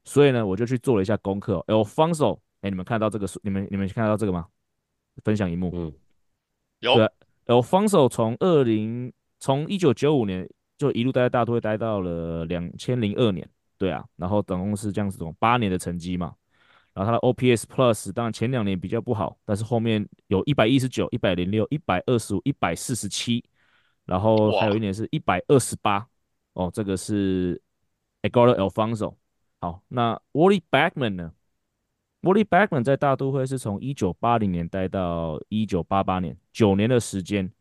[0.06, 1.66] 所以呢，我就去做了一下功课哦。
[1.68, 4.48] Alfonzo，哎，你们看到这个数，你们你们看到这个吗？
[5.24, 5.94] 分享一幕，嗯，
[6.80, 7.10] 有。
[7.48, 16.34] Alfonzo 从二零从一九九五年就一路待在大都会，待到了两千零二年，对啊，然后总共是这样子，这种八年的成绩嘛。
[16.94, 23.44] 然后他的 OPS Plus 当然前两年比较不好，但是后面有一百一十九、一百零六、一百二十五、一百四十七，
[24.06, 26.08] 然后还有一年是一百二十八。
[26.54, 27.62] 哦，这个是
[28.22, 29.16] Edgardo Alfonzo。
[29.60, 31.34] 好，那 Wally Backman 呢
[32.22, 37.52] ？Wally Backman 在大都会是从一九八零年待到一九八八年，九年的时间。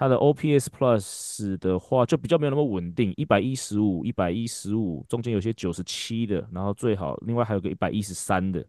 [0.00, 8.64] 他的 OPS Plus 的话就比较没有那么稳定，一百一十五、一百一十五，中间有些九十七的，然后最好另外还有个一百一十三的，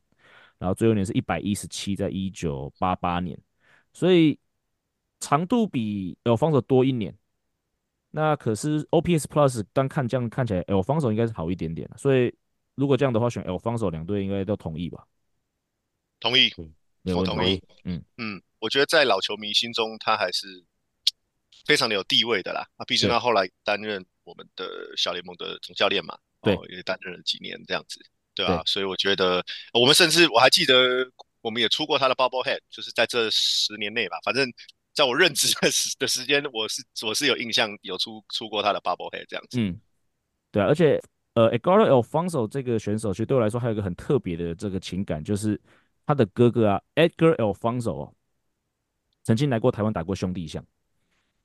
[0.58, 3.40] 然后最后年是一百一十七，在一九八八年，
[3.94, 4.40] 所以
[5.20, 7.16] 长度比 Alfonzo 多一年。
[8.10, 12.34] 那可是 OPS Plus 单看这样看起来，Alfonzo 应该是好一点点，所以
[12.80, 15.04] 如果这样的话，选 Alfonzo 两队应该都同意吧？
[16.20, 16.50] 同意，
[17.14, 17.62] 我同意。
[17.84, 18.04] 嗯。
[18.18, 20.64] 嗯，我觉得在老球迷心中，他还是。
[21.66, 24.66] 非常的有地位的啦，啊，毕竟他后来担任我们的
[24.98, 28.00] 小联盟的总教练嘛，对，哦、也担任了几年这样子，
[28.34, 31.08] 对啊，对，所以我觉得我们甚至我还记得，
[31.42, 34.52] 我们也出过他的 Bubble Head，就是在这十年内吧，反正
[34.94, 39.80] 在我任职的时的时间，我是我是有印象有出出过他的 bubble head 这样子，嗯，
[40.52, 41.00] 对啊，而且
[41.34, 45.60] 呃，Edgardo Alfonzo 这个选手其实对我来说还有一个很特别的这个情感，就是
[46.06, 48.14] 他的哥哥啊，Edgar Alfonzo 哦，
[49.24, 50.64] 曾经来过台湾打过兄弟象。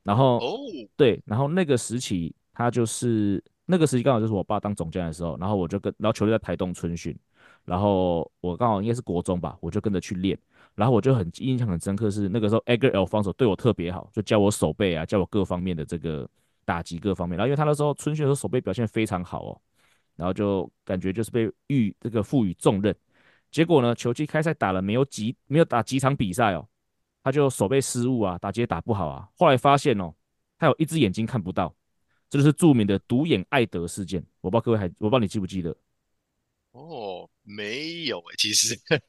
[0.02, 0.60] 然后，oh.
[0.96, 7.16] 对，然后那个时期，他就是那个时期刚好就是我爸当总教练的时候，然后我就跟，然后球队在台东春训，
[7.64, 10.38] 然后我刚好应该是国中吧，我就跟着去练，
[10.74, 16.28] 然后我就很印象很深刻是那个时候，Edgar Alfonzo 对我特别好，就教我手背啊，教我各方面的这个
[16.66, 19.60] 打击各方面，然后因为他那时候春训的时候手背表现非常好哦，
[20.16, 22.94] 然后就感觉就是被予这个赋予重任，
[23.50, 26.68] 结果呢，球季开赛打了没有几没有打几场比赛哦。
[27.22, 29.26] 他就手背失误啊，打击打不好啊。
[29.38, 30.14] 后来发现哦，
[30.58, 31.74] 他有一只眼睛看不到，
[32.28, 34.22] 这就是著名的独眼艾德事件。
[34.42, 35.74] 我不知道各位还，我不知道你记不记得？
[36.72, 38.78] 哦，没有诶，其实，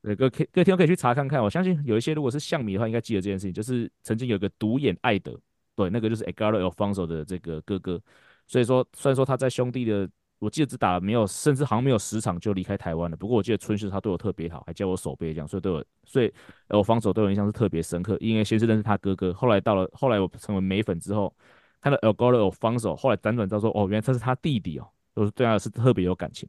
[0.00, 1.42] 对，各各位听众可以去查看看。
[1.42, 5.36] 我相信有一些如果是象迷的话，应该记得这件事情，就是曾经有个独眼艾德，
[5.74, 8.00] 对，那个就是 Edgardo Alfonso 的这个哥哥。
[8.46, 13.16] 所以说，虽然说他在兄弟的，我记得只打了没有，甚至好像没有十场就离开台湾了。
[13.16, 16.32] 不过我记得春训他对我特别好，还教我守备这样，所以对我，所以
[16.68, 18.16] Alfonso 对我印象是特别深刻。
[18.20, 21.34] 因为先是认识他哥哥，后来到了后来我成为美粉之后，
[21.80, 26.48] 看到 Edgardo Alfonso，后来辗转到说，哦，原来他是他弟弟哦，我对他是特别有感情。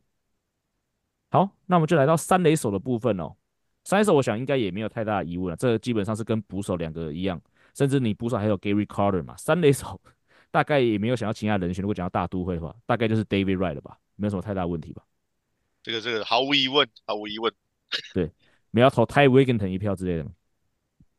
[1.32, 3.34] 好，那我们就来到三垒手的部分哦。
[3.84, 5.56] 三垒手，我想应该也没有太大的疑问了。
[5.56, 7.40] 这基本上是跟捕手两个一样，
[7.74, 9.36] 甚至你捕手还有 Gary Carter 嘛。
[9.38, 10.00] 三垒手
[10.56, 11.82] 大概也没有想要其他人选。
[11.82, 15.04] 如果讲到大都会的话，大概就是 David Wright 了吧，没有什么太大问题吧？
[15.84, 17.54] 这个这个毫无疑问，毫无疑问。
[18.14, 18.32] 对，
[18.72, 20.32] 没有要投 Ty Wigginton 一票之类的吗？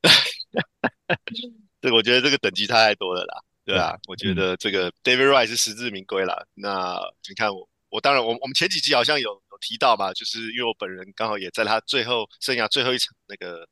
[1.82, 3.42] 这个我觉得这个等级差太多了啦。
[3.64, 6.42] 对啊，我觉得这个 David Wright 是实至名归啦。
[6.54, 9.42] 那你看我，我当然我我们前几集好像有。
[9.58, 13.66] 提到嘛，就是因为我本人刚好也在他最后生涯最后一场那个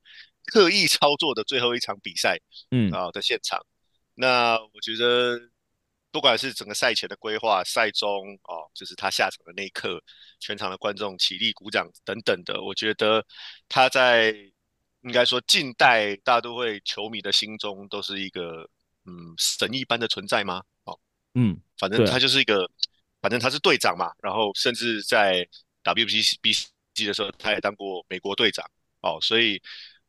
[0.47, 3.61] 刻意操作的最后一场比赛，嗯啊的现场。
[4.15, 5.39] 那我觉得
[6.15, 10.01] 不管是整个赛前的规划、赛中哦，就是他下场的那一刻，
[10.39, 13.27] 全场的观众起立鼓掌等等的，我觉得
[13.69, 14.33] 他在
[15.01, 18.63] 应该说近代大都会球迷的心中都是一个
[19.07, 20.63] 嗯神一般的存在吗？
[20.85, 20.97] 哦，
[21.35, 22.71] 嗯，反正他就是一个，
[23.21, 25.45] 反正他是队长嘛，然后甚至在
[25.83, 26.37] WBC
[27.05, 28.65] 的时候，他也当过美国队长
[29.01, 29.61] 哦，所以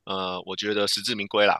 [0.04, 1.58] 呃，我觉得实至名归啦。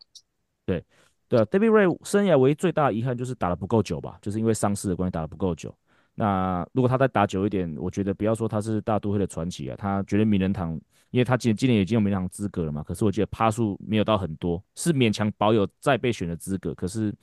[0.68, 0.86] 对，
[1.28, 5.76] 对啊，David Ray 生涯唯一最大的遗憾就是打得不够久吧，就是因为伤势的关系打得不够久。
[6.14, 10.80] 那如果他再打久一点，我觉得不要说他是大都会的传奇啊，他绝对名人堂，
[11.12, 12.82] 因为他今今年已经有名人堂资格了嘛。
[12.84, 17.14] 可是我记得趴数没有到很多，是勉强保有再被选的资格，可是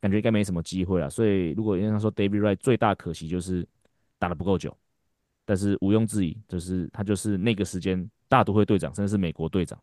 [0.00, 1.10] 感觉应该没什么机会了。
[1.10, 3.66] 所以如果应该说 David Ray 最大可惜就是
[4.18, 4.76] 打得不够久。
[5.48, 9.80] 但是毋庸置疑，就是他就是那个时间大都会队长，甚至是美国队长。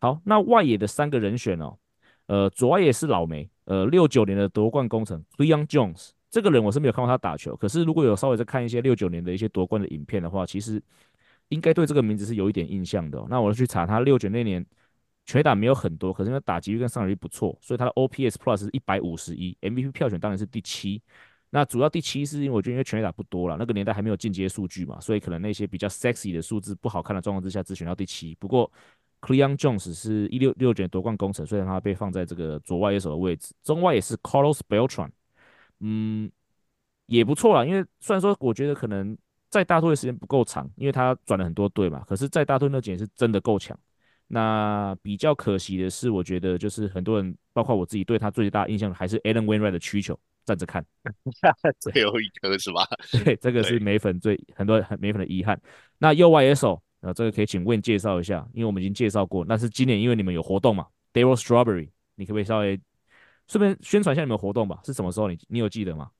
[0.00, 1.78] 好，那外野的三个人选哦，
[2.26, 10.82] 呃，左外野是老梅，呃，六九年的夺冠功臣 l e o n Jones，这个人我是没有看过他打球，可是如果有稍微在看一些六九年的一些夺冠的影片的话，其实
[11.50, 13.22] 应该对这个名字是有一点印象的。
[13.28, 14.64] 那我去查他六九那年
[15.26, 21.02] 全打没有很多，可是因为打击率跟上垒率不错，所以他的 OPS Plus 是一百五十一，MVP 票选当然是第七。
[21.50, 28.34] 那主要第七是因为我觉得因为全垒打不多了，那个年代还没有进阶数据嘛，所以可能那些比较 sexy 的数字不好看的状况之下，只选到第七。
[28.40, 28.70] 不过
[29.24, 33.54] Cleon Jones 是一六六九夺冠功臣，所以让他被放在这个左外野手的位置。
[33.62, 35.08] 中外也是 Carlos Beltran，
[35.80, 36.30] 嗯，
[37.06, 37.64] 也不错啦。
[37.64, 39.16] 因为虽然说我觉得可能
[39.48, 43.78] 在大都会时间不够长，因为他转了很多队嘛，可是，在大都会那几年是真的够强。
[44.26, 50.18] 那比较可惜的是，我觉得就是很多人，包括我自己，对他最大印象还是 Alan Wainwright 的曲球。
[50.44, 50.84] 站着看，
[51.80, 52.86] 最后一颗是吧？
[53.24, 55.58] 对，这个是美粉最很多很美粉的遗憾。
[55.96, 59.44] 那右外野手，呃，这个可以请 Win 介绍一下，因为我们已经介绍过。
[59.44, 62.80] 那是今年因为你们有活动嘛，Darryl Strawberry，你可不可以稍微
[63.46, 64.80] 顺便宣传一下你们活动吧？
[64.84, 65.28] 是什么时候？
[65.28, 66.10] 你你有记得吗？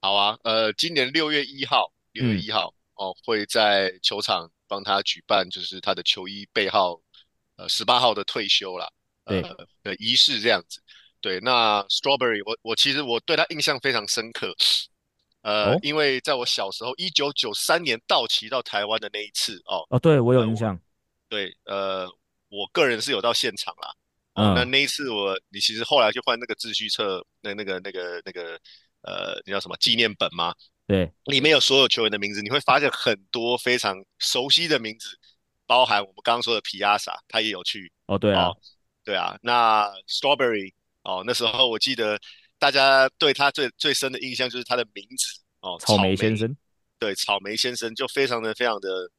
[0.00, 7.00] 好啊，呃，今年六月一号，六月一号、嗯、哦，会在球场帮他举办，就是他的球衣背号，
[7.54, 8.92] 呃，十八号的退休了，
[9.26, 9.40] 呃，
[9.84, 10.82] 的仪式这样子。
[11.20, 14.52] 对，那 Strawberry，我我其实我对他印象非常深刻，
[15.42, 20.80] 呃，哦、因为在我小时候，一九九三年道奇到台湾的那一次，哦，哦，对我有印象，呃、
[21.28, 22.08] 对，呃，
[22.48, 23.92] 我个人是有到现场啦，
[24.34, 28.58] 嗯、呃，那那一次我，你其实后来就换那个秩序册，那那个那个那个，
[29.02, 30.54] 呃，那叫什么纪念本吗？
[30.86, 35.08] 对，里面有所有球员的名字，你会发现很多非常熟悉的名字，
[35.66, 38.56] 包含我们刚刚说的皮亚萨，他也有去，哦，对啊，哦、
[39.04, 40.72] 对啊，那 Strawberry。
[41.04, 42.16] 哦，那时候我记得
[42.62, 46.56] 大家对他最最深的印象就是他的名字哦，草莓先生，
[46.96, 49.10] 对，草莓先生就非常的非常的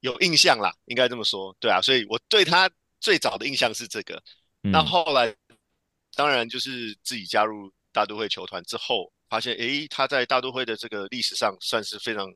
[0.00, 4.14] 有印象啦，应该这么说，对啊，所以我对他最早的印象是这个。
[4.62, 5.34] 嗯、那后来
[6.14, 12.26] 当然就是自己加入大都会球团之后，发现诶，他在大都会的这个历史上算是非常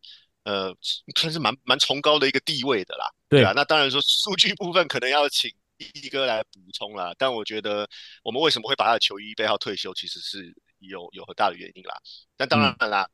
[0.44, 0.70] 呃，
[1.16, 3.54] 算是蛮蛮崇高的一个地位的啦，对，对啊。
[3.56, 5.50] 那当然说数据部分可能要请。
[5.94, 7.88] 一哥来补充啦，但我觉得
[8.22, 11.94] 我们为什么会把他的球衣背号退休，其实是有有很大的原因啦。
[12.36, 13.10] 但当然啦，嗯、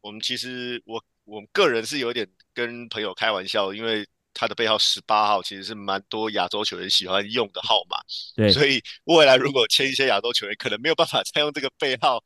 [0.00, 7.98] 我们其实我我个人是有点跟朋友开玩笑，因为他的背号十八号其实是蛮多亚洲球员喜欢用的号码，
[8.34, 12.22] 对，所以未来如果签一些亚洲球员，可能没有办法再用这个背号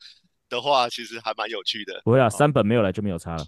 [0.48, 2.00] 的话，其实还蛮有趣的。
[2.04, 3.46] 不会啊，三本没有来就没有差了。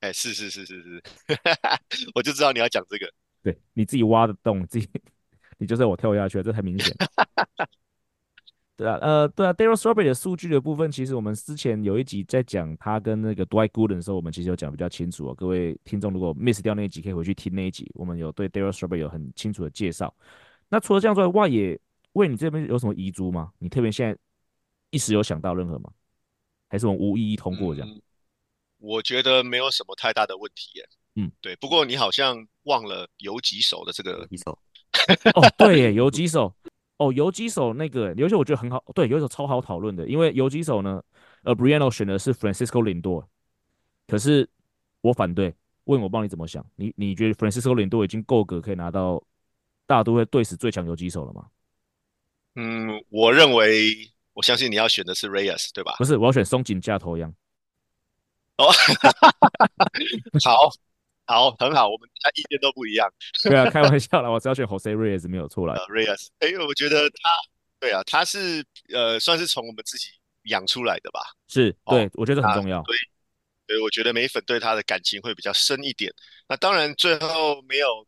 [0.00, 1.02] 哎、欸，是是是是是，
[2.14, 3.10] 我就知道你要讲这个。
[3.42, 4.88] 对，你自己挖的洞，自己
[5.58, 6.94] 你就算我跳下去了，这太明显。
[8.76, 15.34] 对啊，呃，对啊，Darryl Strawberry 的数据的部分，其实我们之前有一集在讲他跟那个 Dwight Gooden 的时候，我们其实有讲比较清楚哦。
[15.34, 20.14] 各位听众如果 miss 掉那一集，可以回去听那一集，我们有对 Darryl Strawberry 有很清楚的介绍。
[20.70, 21.78] 那除了这样之外，外野
[22.12, 23.52] 为你这边有什么遗珠吗？
[23.58, 24.18] 你特别现在
[24.88, 25.90] 一时有想到任何吗？
[26.68, 27.90] 还是我们无一一通过这样？
[27.90, 28.00] 嗯，
[28.78, 30.88] 我觉得没有什么太大的问题耶。
[31.16, 31.56] 嗯，对。
[31.56, 34.58] 不过你好像忘了游击手的这个一手。
[35.34, 36.54] 哦，对耶，游击手。
[36.98, 41.02] 哦，游击手那个，尤其我觉得很好，对，有一首超好讨论的，因为游击手呢，
[41.44, 43.24] 呃，Briano 选的是 Francisco Lindor，
[44.06, 44.46] 可是
[45.00, 46.64] 我反对，问我帮你怎么想？
[46.76, 49.22] 你你觉得 Francisco Lindor 已经够格可以拿到
[49.86, 51.46] 大都会队史最强游击手了吗？
[52.56, 53.94] 嗯，我认为，
[54.34, 55.94] 我相信你要选的是 Reyes，对吧？
[55.96, 57.32] 不是，我要选松井架头一样。
[58.58, 58.66] 哦，
[60.44, 60.70] 好。
[61.30, 63.08] 好，很好，我们大家意见都不一样。
[63.44, 65.76] 对啊，开玩笑啦，我只要选 Jose Reyes 没有错啦。
[65.88, 67.30] Reyes，哎，我觉得他，
[67.78, 70.08] 对啊，他是呃，算是从我们自己
[70.46, 71.20] 养出来的吧？
[71.46, 72.82] 是，对、哦、我觉得很重要。
[72.82, 72.96] 对，
[73.68, 76.12] 对，我觉得美粉对他的感情会比较深一点。
[76.48, 78.04] 那当然，最后没有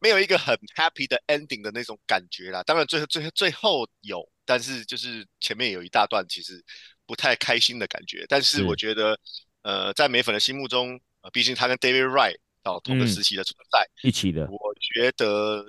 [0.00, 2.62] 没有一个很 happy 的 ending 的那种感觉啦。
[2.62, 6.64] 当然，最后最后最后有，但是就是前面有一大段其实
[7.04, 8.24] 不太开心的感觉。
[8.26, 9.20] 但是我觉得，
[9.60, 10.98] 呃，在美粉的心目中。
[11.22, 15.64] 呃，毕竟他跟 David Wright 到同个时期的存在，嗯，一起的，我觉得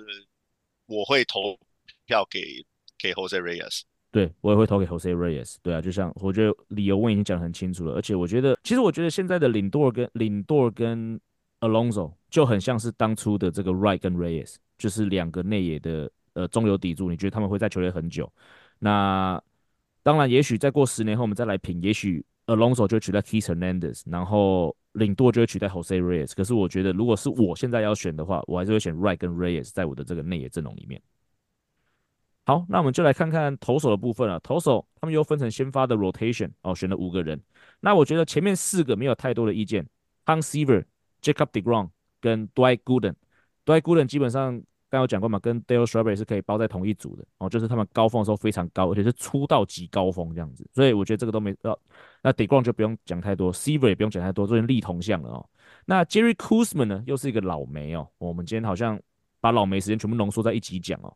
[0.86, 1.58] 我会投
[2.06, 2.64] 票给
[2.98, 3.82] 给 Jose Reyes。
[4.10, 5.56] 对，我也会投给 Jose Reyes。
[5.62, 11.20] 对啊，就像我觉得理由我已经讲得很清楚了，而且我觉得，其实我觉得现在的领舵跟领舵跟
[11.60, 17.10] Alonso 就很像是当初的这个 Wright 跟 Reyes，就是两个内野的呃中流砥柱。
[17.10, 18.32] 你觉得他们会在球队很久？
[18.78, 19.42] 那
[20.02, 24.76] 当然，也许再过十年后我们再来评，也许 Alonso 就取代 Keith Hernandez，然后。
[24.94, 31.00] 领舵就会取代 Jose Reyes，可是我觉得如果是我现在要选的话，我还是会选 Wright 跟 Reyes 在我的这个内野阵容里面。
[32.46, 34.40] 好，那我们就来看看投手的部分啊。
[34.42, 37.40] 投手他们又分成先发的 rotation 哦，选了五个人。
[37.80, 39.86] 那我觉得前面四个没有太多的意见
[40.26, 40.84] ，Hank Seaver、
[41.22, 43.14] Jacob deGrom 跟 Dwight Gooden。
[43.64, 44.62] Dwight Gooden 基本上。
[44.94, 51.78] 刚有讲过嘛，跟 Darryl Strawberry 是可以包在同一组的哦，就是他们高峰的时候非常高，而且是出道即高峰这样子，所以我觉得这个都没要。
[52.22, 55.46] 那 deGrom 就不用讲太多，Seaver 也不用讲太多，这是立同向了哦。
[55.84, 59.00] 那 Jerry Koosman 呢，又是一个老梅哦，我们今天好像
[59.40, 61.12] 把老梅时间全部浓缩在一起讲哦。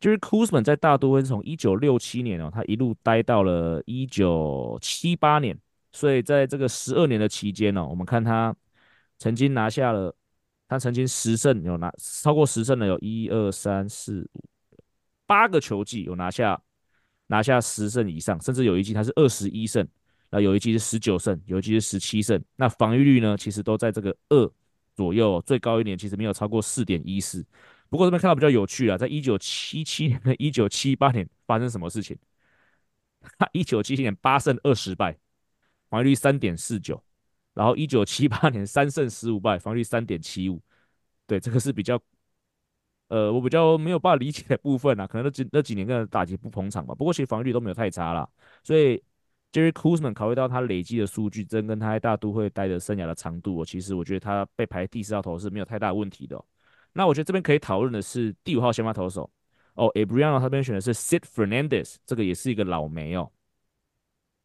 [0.00, 5.58] Jerry Koosman 在大都会是从一九六七年哦，他一路待到了一九七八年，
[5.92, 8.54] 所以在这个十二年的期间呢，我们看他
[9.18, 10.14] 曾经拿下了。
[10.68, 14.44] 他曾经十胜有拿超过十胜的有一二三四五
[15.26, 16.60] 八个球季有拿下
[17.28, 19.86] 拿下十胜以上，甚至有一季他是二十一胜，
[20.30, 22.42] 那有一季是十九胜，有一季是十七胜。
[22.56, 24.52] 那防御率呢，其实都在这个二
[24.94, 27.44] 左右，最高一点其实没有超过四点一四。
[27.88, 32.16] 不过这边看到比较有趣啊，在一九七七年、一九七八年发生什么事情？
[33.38, 35.16] 他 一九七七年八胜二十败，
[35.88, 37.02] 防御率三点四九。
[37.58, 40.62] 然后一九七八年三胜十五败，防御率三点七五，
[41.26, 42.00] 对，这个是比较，
[43.08, 46.94] 呃，我比较没有办法理解的部分啊，可能那几那几年跟打击不捧场吧。
[46.94, 48.28] 不过其实防御率都没有太差啦，
[48.62, 49.02] 所以
[49.50, 56.40] Jerry Koosman 考虑到他累积的数据，真跟他在大都会待的生涯的长度，我其实我觉得他被排第四号投是没有太大问题的。
[56.92, 59.28] 那我觉得这边可以讨论的是第五号先发投手
[59.74, 63.32] 哦，Abriano 他这边选的是 Sid Fernandez，这个也是一个老梅哦，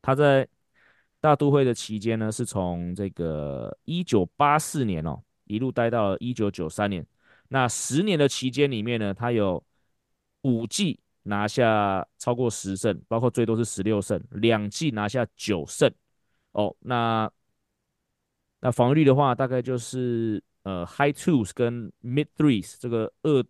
[0.01, 0.49] 他在。
[1.23, 7.05] 大都会的期间呢，是从这个一九八四年哦，一路待到了一九九三年。
[7.47, 9.63] 那十年的期间里面呢，他有
[10.41, 15.89] 五季拿下超过十胜，包括最多是十六胜，两季拿下九胜。
[16.51, 17.31] 哦，那
[18.59, 23.41] 那防御率的话，大概就是呃 high twos 跟 mid threes 这个二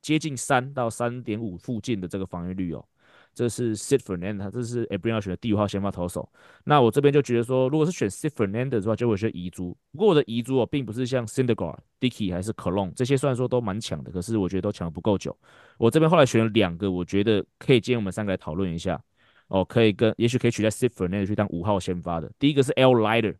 [0.00, 2.84] 接近三到三点五附近的这个防御率哦。
[3.34, 6.28] 这是 Sid Fernandez，这是 Abrino 选的第五号先发投手。
[6.64, 9.76] 那我这边就觉得说，如果是选 Sid Fernandez 的话，就会选遗珠。
[9.92, 15.36] 不过我的遗珠哦，并不是像 Syndergaard、Dickey 还是 Colon 这些，虽然说都蛮强的，可是我觉得都抢的不够久。
[15.78, 19.00] 我这边后来选了两个，我觉得可以建议我们三个来讨论一下。
[19.48, 22.32] 哦，可以跟，也许可以取代 Sid Fernandez 去当五号先发的。
[22.38, 23.34] 第一个是 Al Leiter。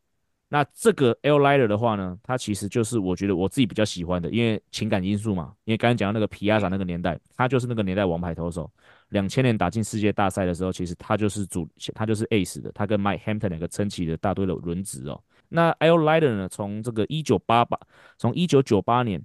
[0.50, 5.54] 那这个 Al Leiter 的话呢，他其实就是我觉得我自己比较喜欢的，因为情感因素嘛。
[5.64, 8.70] 因为刚刚讲到那个皮亚萨那个年代，他就是那个年代王牌投手。
[9.12, 15.22] 两千年打进世界大赛的时候，其实他就是主，他就是 ace 的，他跟 Mike Hampton 两个撑起的大队的轮值哦。
[15.48, 17.78] 那 Al Leiter 呢，从这个一九八八，
[18.18, 19.22] 从一九九八年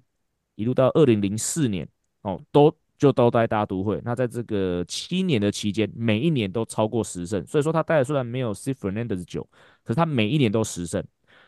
[0.55, 1.87] 一路到二零零四年
[2.21, 4.01] 哦，都就都待大都会。
[4.03, 9.47] 那在这个七年的期间，每一年都超过十胜，所以说他待的虽然没有 s i f e r n a n d e z 久，
[9.83, 11.03] 可是他每一年都十胜。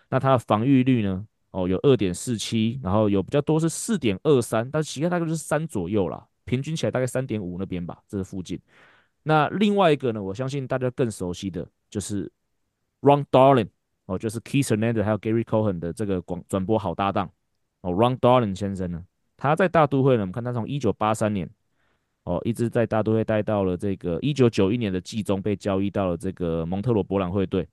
[0.09, 1.25] 那他的防御率呢？
[1.51, 8.59] 哦，有二点四七，然后有比较多是四点二三，但其他大概就是三左右啦，平均起来大概三点五那边吧，这是附近。
[9.21, 12.31] 那另外一个呢，我相信大家更熟悉的就是
[13.01, 13.69] Ron Darling
[14.07, 17.29] 哦，就是 Keith Hernandez 还有 Gary Cohen 的这个广转播好搭档
[17.81, 19.05] 哦，Ron Darling 先生呢，
[19.37, 21.47] 他在大都会呢，我们看他从一九八三年
[22.23, 27.67] 哦，一直在大都会待到了这个一九九一年的季中被交易到了这个蒙特罗博览会队。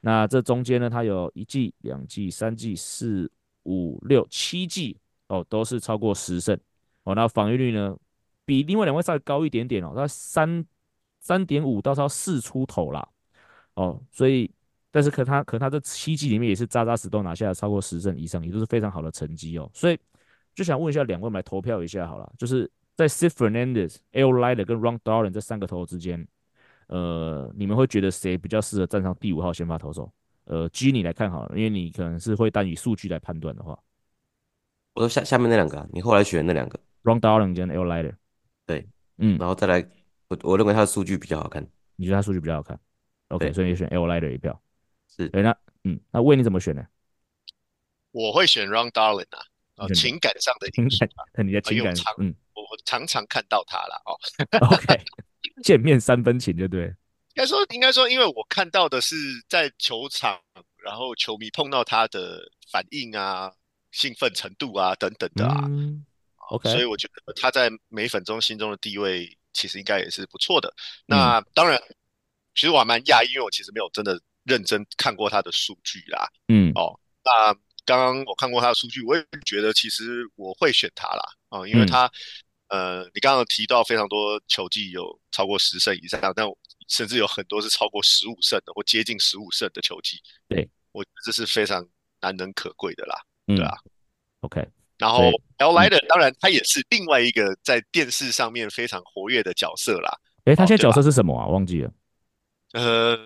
[0.00, 3.30] 那这中间呢，他有一季、两季、三季、四
[3.64, 4.96] 五六七季
[5.28, 6.58] 哦，都是超过十胜
[7.04, 7.14] 哦。
[7.14, 7.96] 那防御率呢，
[8.50, 10.66] 比另外两位稍微高一点点哦，他三
[11.20, 13.08] 三点五到超四出头啦
[13.74, 14.02] 哦。
[14.10, 14.50] 所以，
[14.90, 19.70] 但是可他可他这七季里面也是扎扎实都拿下了超过十胜以上，也都是非常好的成绩哦。
[19.72, 19.96] 所以
[20.52, 24.30] 就想问一下两位，我们来投票一下好了，就是在 s i f Fernandez、L.
[24.30, 26.26] Leiter 跟 Ron Darling 这三个投手之间。
[26.88, 30.12] 呃，你们会觉得谁比较适合站上第五号先发投手？
[30.46, 33.78] 呃，G 你来看好了，因为你可能是会单以数据来判断的话。
[34.94, 37.84] 我说下下面那两个，你后来选的那两个，Ron Darling 跟 L.
[37.84, 38.14] Leiter。
[39.20, 39.86] 对，嗯，然后再来，
[40.28, 41.66] 我我认为他的数据比较好看。
[41.96, 42.80] 你觉得他数据比较好看
[43.28, 44.06] ？OK，所以你选 L.
[44.06, 44.60] Leiter 一票。
[45.08, 46.82] 是，对，那嗯，那魏你怎么选呢？
[48.12, 49.44] 我会选 Ron Darling 啊，
[49.76, 50.88] 呃，情感上的 情
[51.34, 54.16] 感，你的情感，嗯，我我常常看到他了哦。
[54.74, 55.04] OK。
[55.62, 56.86] 见面三分情，就对。
[56.86, 59.14] 应该说，应该说，因为我看到的是
[59.48, 60.40] 在球场，
[60.82, 63.52] 然后球迷碰到他的反应啊、
[63.90, 65.64] 兴奋程度啊等等的啊。
[65.68, 66.04] 嗯、
[66.50, 70.72] OK，所以我觉得他在美粉中心中的地位其实应该也是不错的。
[71.06, 71.80] 那、嗯、当然，
[72.54, 76.28] 其实我还蛮讶异，因为我其实没有真的认真看过他的数据啦。
[76.48, 77.52] 嗯，哦，那
[77.84, 81.22] 刚刚我看过他的数据，我也觉得其实我会选他啦。
[81.48, 82.06] 啊、哦，因为他。
[82.06, 82.12] 嗯
[82.70, 86.46] 呃，你刚刚提到非常多球技有超过十胜以上，但
[86.86, 90.20] 甚至有很多是超过十五胜的或接近十五胜的球技。
[90.48, 91.84] 对，我觉得这是非常
[92.20, 93.20] 难能可贵的啦。
[93.48, 93.76] 嗯、对啊
[94.42, 94.64] ，OK。
[95.00, 95.72] 然后 L.
[95.72, 100.16] Leiter 当然他也是另外一个在电视上面非常活跃的角色啦。
[100.44, 101.46] 诶，他现在角色是什么啊？
[101.46, 101.90] 忘记了。
[102.74, 103.18] 呃，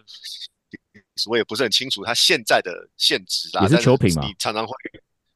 [1.29, 3.62] 我也不是很清楚他现在的现职啊。
[3.64, 4.25] 也是球评嘛？
[4.25, 4.72] 你常常会。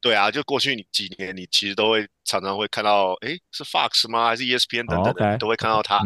[0.01, 4.27] 对啊，就过去你几年，你其实都会常常会看到，哎，是 Fox 吗？
[4.27, 5.39] 还是 ESPN 等等的，oh.
[5.39, 5.99] 都会看到他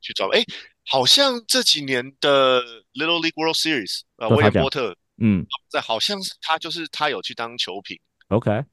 [0.00, 0.28] 去找。
[0.28, 0.54] 哎、嗯，
[0.86, 2.62] 好像这几年的
[2.94, 8.00] Little League World Series，呃，威廉波特，嗯，在好像是他，就是他有去当球评。
[8.28, 8.64] OK，好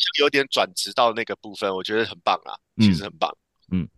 [0.00, 3.30] 像有点转职到那个部分，我觉得很棒啊，其实很棒。
[3.70, 3.88] 嗯，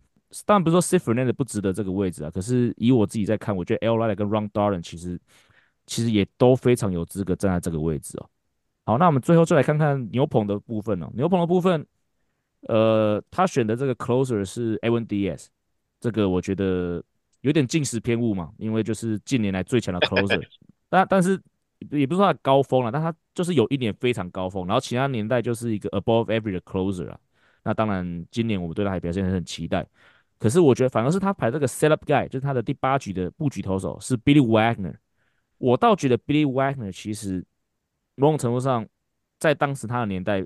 [0.45, 3.95] 当然不是说 Sid Fernandez 不值得这个位置啊，可是以我自己在看，我觉得 L.
[3.97, 5.19] Leiter 跟 Ron Darling 其实
[5.85, 8.29] 其实也都非常有资格站在这个位置哦。
[8.85, 11.09] 好，那我们最后就来看看牛棚的部分哦。
[11.13, 11.85] 牛棚的部分，
[12.61, 15.47] 呃，他选的这个 closer 是 Edwin Diaz，
[15.99, 17.03] 这个我觉得
[17.41, 20.41] 有点近视偏误嘛，因为就是近年来最强的 closer，
[20.89, 21.37] 但但是
[21.91, 27.19] 也不是说他高峰了，但他就是有一年非常高峰，然后其他年代就是一个 above average 的 closer 啊。
[27.63, 29.85] 那当然，今年我们对他还表现很期待，
[30.37, 34.95] 可是我觉得反而是他排这个 setup guy，就是他的第八局的布局投手是 Billy Wagner，
[35.57, 37.45] 我倒觉得 Billy Wagner 其实。
[38.19, 38.83] 某种程度上，
[39.37, 40.43] 在当时他的年代，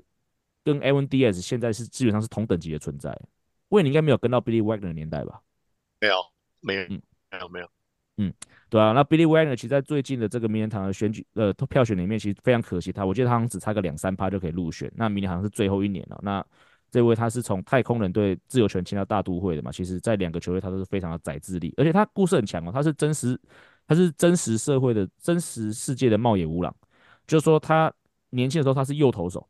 [0.62, 3.18] 跟 Edwin Diaz 现在是基本上是同等级的存在。
[3.70, 5.40] 喂，你应该没有跟到 Billy Wagner 的年代吧？
[5.98, 6.16] 没有，
[6.60, 7.70] 没有，嗯，没有，没有，
[8.18, 8.32] 嗯，
[8.68, 8.92] 对啊。
[8.92, 14.90] 那 Billy Wagner 其实在最近的这个名人堂的选举呃票选里面，其实非常可惜他，我记得他好像只差个两三趴就可以入选。
[14.94, 16.18] 那明年好像是最后一年了。
[16.22, 16.44] 那
[16.90, 19.72] 这位他是从太空人队自由权签到大都会的嘛？
[19.72, 22.70] 其实，在两个球队他都是非常的宰制力，而且他故事很强哦。
[22.70, 23.40] 他是真实，
[23.86, 26.74] 他是真实社会的真实世界的茂野吾郎。
[27.26, 27.90] 就是说，他
[28.28, 29.48] 年轻的时候他是右投手，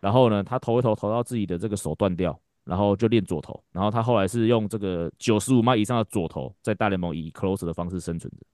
[0.00, 8.46] 然后呢，他投一投投到自己的这个手断掉，然后就练左投，然后他后来是用这个九十五迈以上的左投，在大联盟以 close 的方式生存着。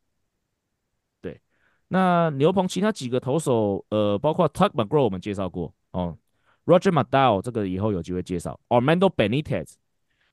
[1.21, 1.41] 对，
[1.89, 6.17] 那牛棚其他几个投手，呃，包括 Tug McGraw 我们介绍过哦
[6.65, 9.75] ，Roger McDowell 这个以后有机会介绍，Armando Benitez，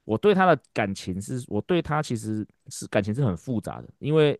[0.03, 4.39] 我对他的感情是，我对他其实是感情是很复杂的，因为。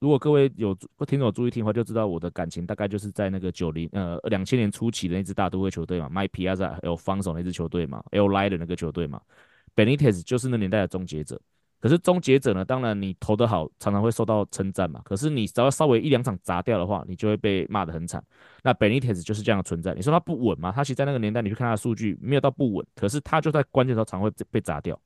[0.00, 0.76] 如果各位有
[1.06, 8.28] 听众注意听的话，就知道我的感情大概就是在那个九零呃两千年初期的那支大都会球队嘛，My Piazza 还有防守那支球队嘛，L.
[8.28, 9.20] Leiter 的那个球队嘛
[9.74, 11.40] ，Benitez 就是那年代的终结者。
[11.80, 15.00] 可是终结者呢，当然你投得好，常常会受到称赞嘛。
[15.04, 18.22] 可是你只要稍微一两场砸掉的话，你就会被骂得很惨。
[18.62, 19.94] 那 Benitez 就是这样的存在。
[19.94, 20.70] 你说他不稳吗？
[20.70, 25.00] 他其实在那个年代，你去看他的数据，没有到不稳，可是他就在关键时候常会被砸掉。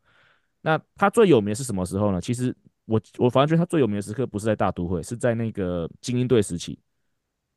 [0.60, 2.20] 那他最有名是什么时候呢？
[2.20, 2.54] 其实。
[2.92, 6.78] 我我反而觉得他最有名的时刻不是在大都会，是在那个精英队时期。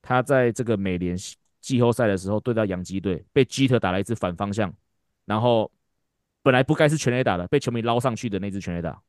[0.01, 1.17] 他在这个美联
[1.59, 4.73] 季后赛的时候对到洋基队，被基特打了一支反方向，
[5.25, 5.69] 然后
[6.41, 9.01] 本来不该是全垒打的，被球迷捞上去的那支全垒打。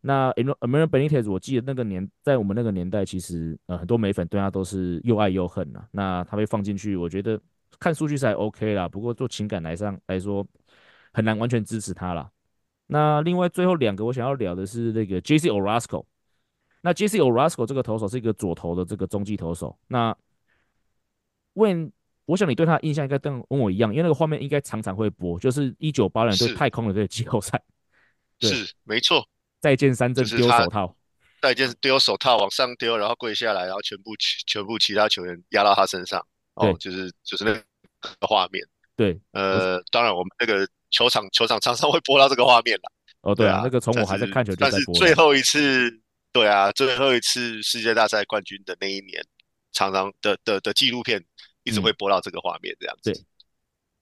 [0.00, 5.84] 那 Emmanuel Benitez，我记得那个年在我们那个年代，其实呃很多美粉对他都是又爱又恨呐。
[5.90, 7.40] 那他被放进去，我觉得
[7.80, 10.46] 看数据是还 OK 啦，不过做情感来上来说
[11.12, 12.30] 很难完全支持他啦。
[12.88, 15.48] 那另外最后两个我想要聊的是那个 J.C.
[15.48, 16.04] Orasco。
[16.80, 17.18] 那 J.C.
[17.18, 19.78] Orasco 这个投手是一个左投的这个中继投手。
[19.88, 20.16] 那
[21.54, 21.92] 问，
[22.24, 27.62] 我想你对他的印象应该跟跟我一样，因为那个画面应该常常会播，就是一九八零对太空人队季后赛。
[28.40, 29.26] 是，没错。
[29.60, 30.96] 再见三振丢手套。
[31.42, 34.12] 再见丢手套往上丢，然后跪下来，然后全部
[34.46, 36.24] 全部其他球员压到他身上。
[36.54, 38.64] 哦，就是就是那个画面。
[38.96, 42.92] 对，呃，当然我们那个球场 球场常常会播到这个画面了。
[43.22, 44.70] 哦，对啊，那个从我还在看球就在播。
[44.70, 45.90] 但是最后一次，
[46.32, 49.22] 对啊，最后一次世界大赛冠军的那一年，
[49.72, 51.22] 常常的的的纪录片
[51.64, 53.12] 一直会播到这个画面这样子。
[53.12, 53.20] 对，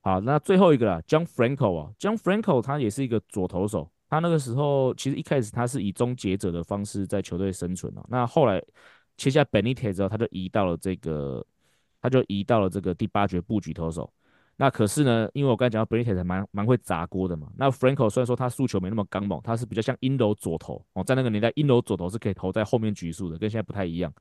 [0.03, 3.91] 好，那最后一个啦，John Franco 啊，John Franco 他也是一个左投手。
[4.09, 8.63] 他那个时候其实一开始他是以终结者的方式在球队生存啊，那后来
[9.17, 11.45] 切下 Benitez 之后，他就移到了这个，
[12.01, 14.13] 他就移到了这个第八局布局投手。
[14.57, 17.49] 那可是呢，因为我刚才讲到 Benitez 还蛮蛮会砸锅的嘛。
[17.57, 24.13] 那 Franco 虽然说他速球没那么刚猛，他是比较像阴柔左投哦，在那个年代阴柔左投是可以投在后面局数的，跟现在不太一样。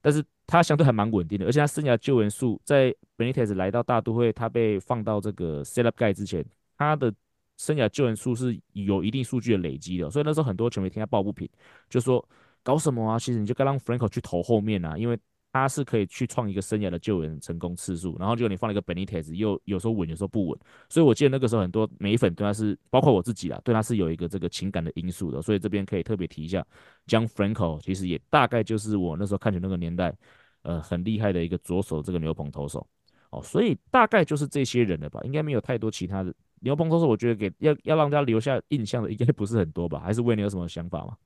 [0.00, 6.44] 但是他相对还蛮稳定的，而且他生涯救援数在 Benitez 来到大都会，他被放到这个 Setup Guy 之前，
[6.76, 7.12] 他的。
[7.58, 11.48] 生涯救援数是有一定数据的累积的，所以那时候很多球迷听他抱不平，
[11.88, 12.22] 就说
[12.62, 13.18] 搞什么啊？
[13.18, 15.18] 其实你就该让 Franco 去投后面啊，因为
[15.56, 18.16] 他是可以去创一个生涯的救援成功次数。
[18.18, 20.58] 然后结果你放了一个 Benitez，又有时候稳，有时候不稳。
[20.88, 25.40] 所以我记得那个时候很多美粉对他是，包括我自己啊，对他是有一个这个情感的因素的。
[25.42, 26.66] 所以这边可以特别提一下
[27.06, 30.14] ，John Franco 其实也大概就是我那时候看球那个年代，
[30.62, 32.86] 呃，很厉害的一个左手这个牛棚投手。
[33.30, 36.32] 哦，所以大概就是这些人了吧，应该没有太多其他的。
[36.60, 40.00] 牛棚投手我觉得给要要让大家留下印象的，应该不是很多吧？
[40.00, 41.16] 还是为你有什么想法吗？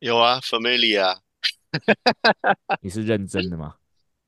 [0.00, 1.16] 有啊，Familia，
[2.82, 3.76] 你是认真的吗？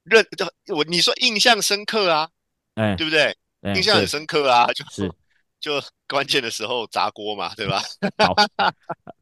[0.05, 0.25] 认
[0.69, 2.29] 我你说印象深刻啊，
[2.75, 3.37] 哎、欸，对不对？
[3.63, 5.13] 欸、印象很深刻啊，就是
[5.61, 7.83] 就关键的时候砸锅嘛，对吧？
[8.19, 8.35] 好，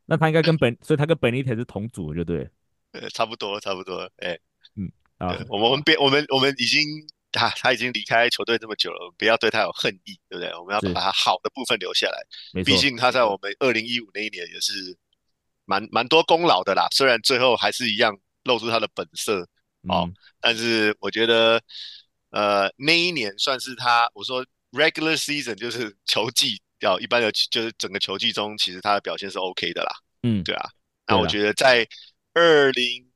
[0.07, 2.49] 那他应该跟本， 所以他跟 Benitez 是同组，就对，
[2.93, 4.41] 呃，差不多，差不多，哎、欸，
[4.77, 6.83] 嗯，啊，我们别，我们我们已经。
[7.33, 10.53] 他他已经离开球队这么久了，不要对他有恨意，对不对？
[10.59, 12.62] 我们要把他好的部分留下来。
[12.64, 14.99] 毕竟他在我们二零一五那一年也是
[15.71, 16.89] 蛮蛮多功劳的啦。
[16.91, 18.12] 虽然最后还是一样
[18.43, 19.43] 露出他的本色
[19.89, 21.62] 哦、嗯，但是我觉得
[22.31, 29.93] 呃那一年算是他我说 regular season 就是 球季要一般的就是整个球季中，其实他的表现是 OK 的啦。
[30.25, 30.68] 嗯，对啊。
[31.07, 31.87] 那我觉得在
[32.35, 33.07] 二零。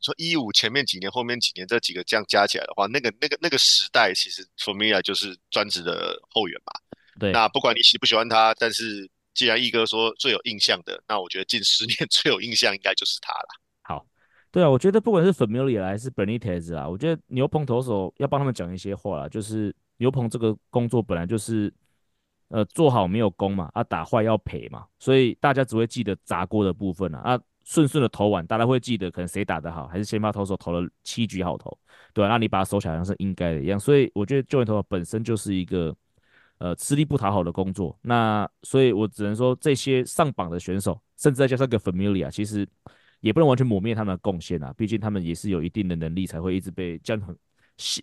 [0.00, 6.72] 说一五前面几年，后面几年这几个这样加起来的话，那个那个那个时代其实 Familia 就是专职的后援嘛。
[7.18, 13.48] 对，那不管你喜不喜欢他，但是既然一哥说最有印象的，那我觉得近十年 最有印象应该就是他了。
[13.82, 14.04] 好，
[14.50, 21.72] 对啊，我觉得不管是 Familia 还是 Benitez 啊，我觉得牛棚投手要帮他们讲一些话啦，就是牛棚这个工作本来就是
[22.48, 27.18] 呃做好没有功嘛，啊打坏要赔嘛，所以大家只会记得砸锅的部分啊。
[27.20, 31.78] 啊顺顺的投完，大家会记得可能谁打得好，还是先发投手投了七局好投，
[32.14, 32.28] 对、啊？
[32.28, 33.78] 那你把它收起来，好像是应该的一样。
[33.78, 35.94] 所以我觉得救援投手本身就是一个
[36.58, 37.98] 呃吃力不讨好的工作。
[38.02, 42.68] 那所以我只能说，这些上榜的选手，甚至再加上个 Familia，其实
[43.20, 44.72] 也不能完全抹灭他们的贡献啊。
[44.76, 47.36] 毕竟他们也是有一定的能力，才会一直被这样很。
[47.76, 48.02] 是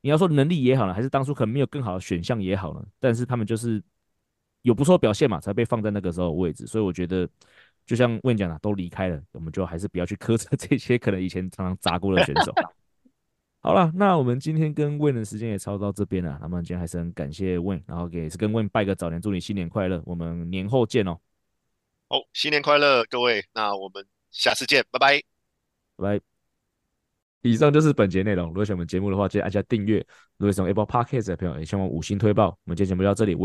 [0.00, 2.84] 你要说能力也好呢，还是当初可能没有更好的选项也好呢？
[2.98, 3.82] 但是他们就是
[4.62, 6.66] 有不错表现嘛，才被放在那个时候的位置。
[6.66, 7.28] 所以我觉得。
[7.84, 12.54] 就像问讲的，都离开了，我们就还是不要去苛责这些可能以前常常砸锅的选手。
[13.64, 21.16] 好了，那我们今天跟 Win 的时间也超到这边了，那么今天还是很感谢 Win，然后也是跟 Win 拜个早年，祝你新年快乐，我们年后见哦。
[22.08, 25.22] 好，新年快乐，各位，那我们下次见，拜拜，
[25.96, 26.24] 拜拜。
[27.42, 30.04] 以上就是本节内容，如果喜欢我们节目的话，记得按下订阅。
[30.38, 32.48] 如果喜欢 Apple Podcast 的朋友，也希望五星推爆。
[32.48, 33.36] 我们今天节目就到这里，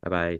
[0.00, 0.32] 拜拜。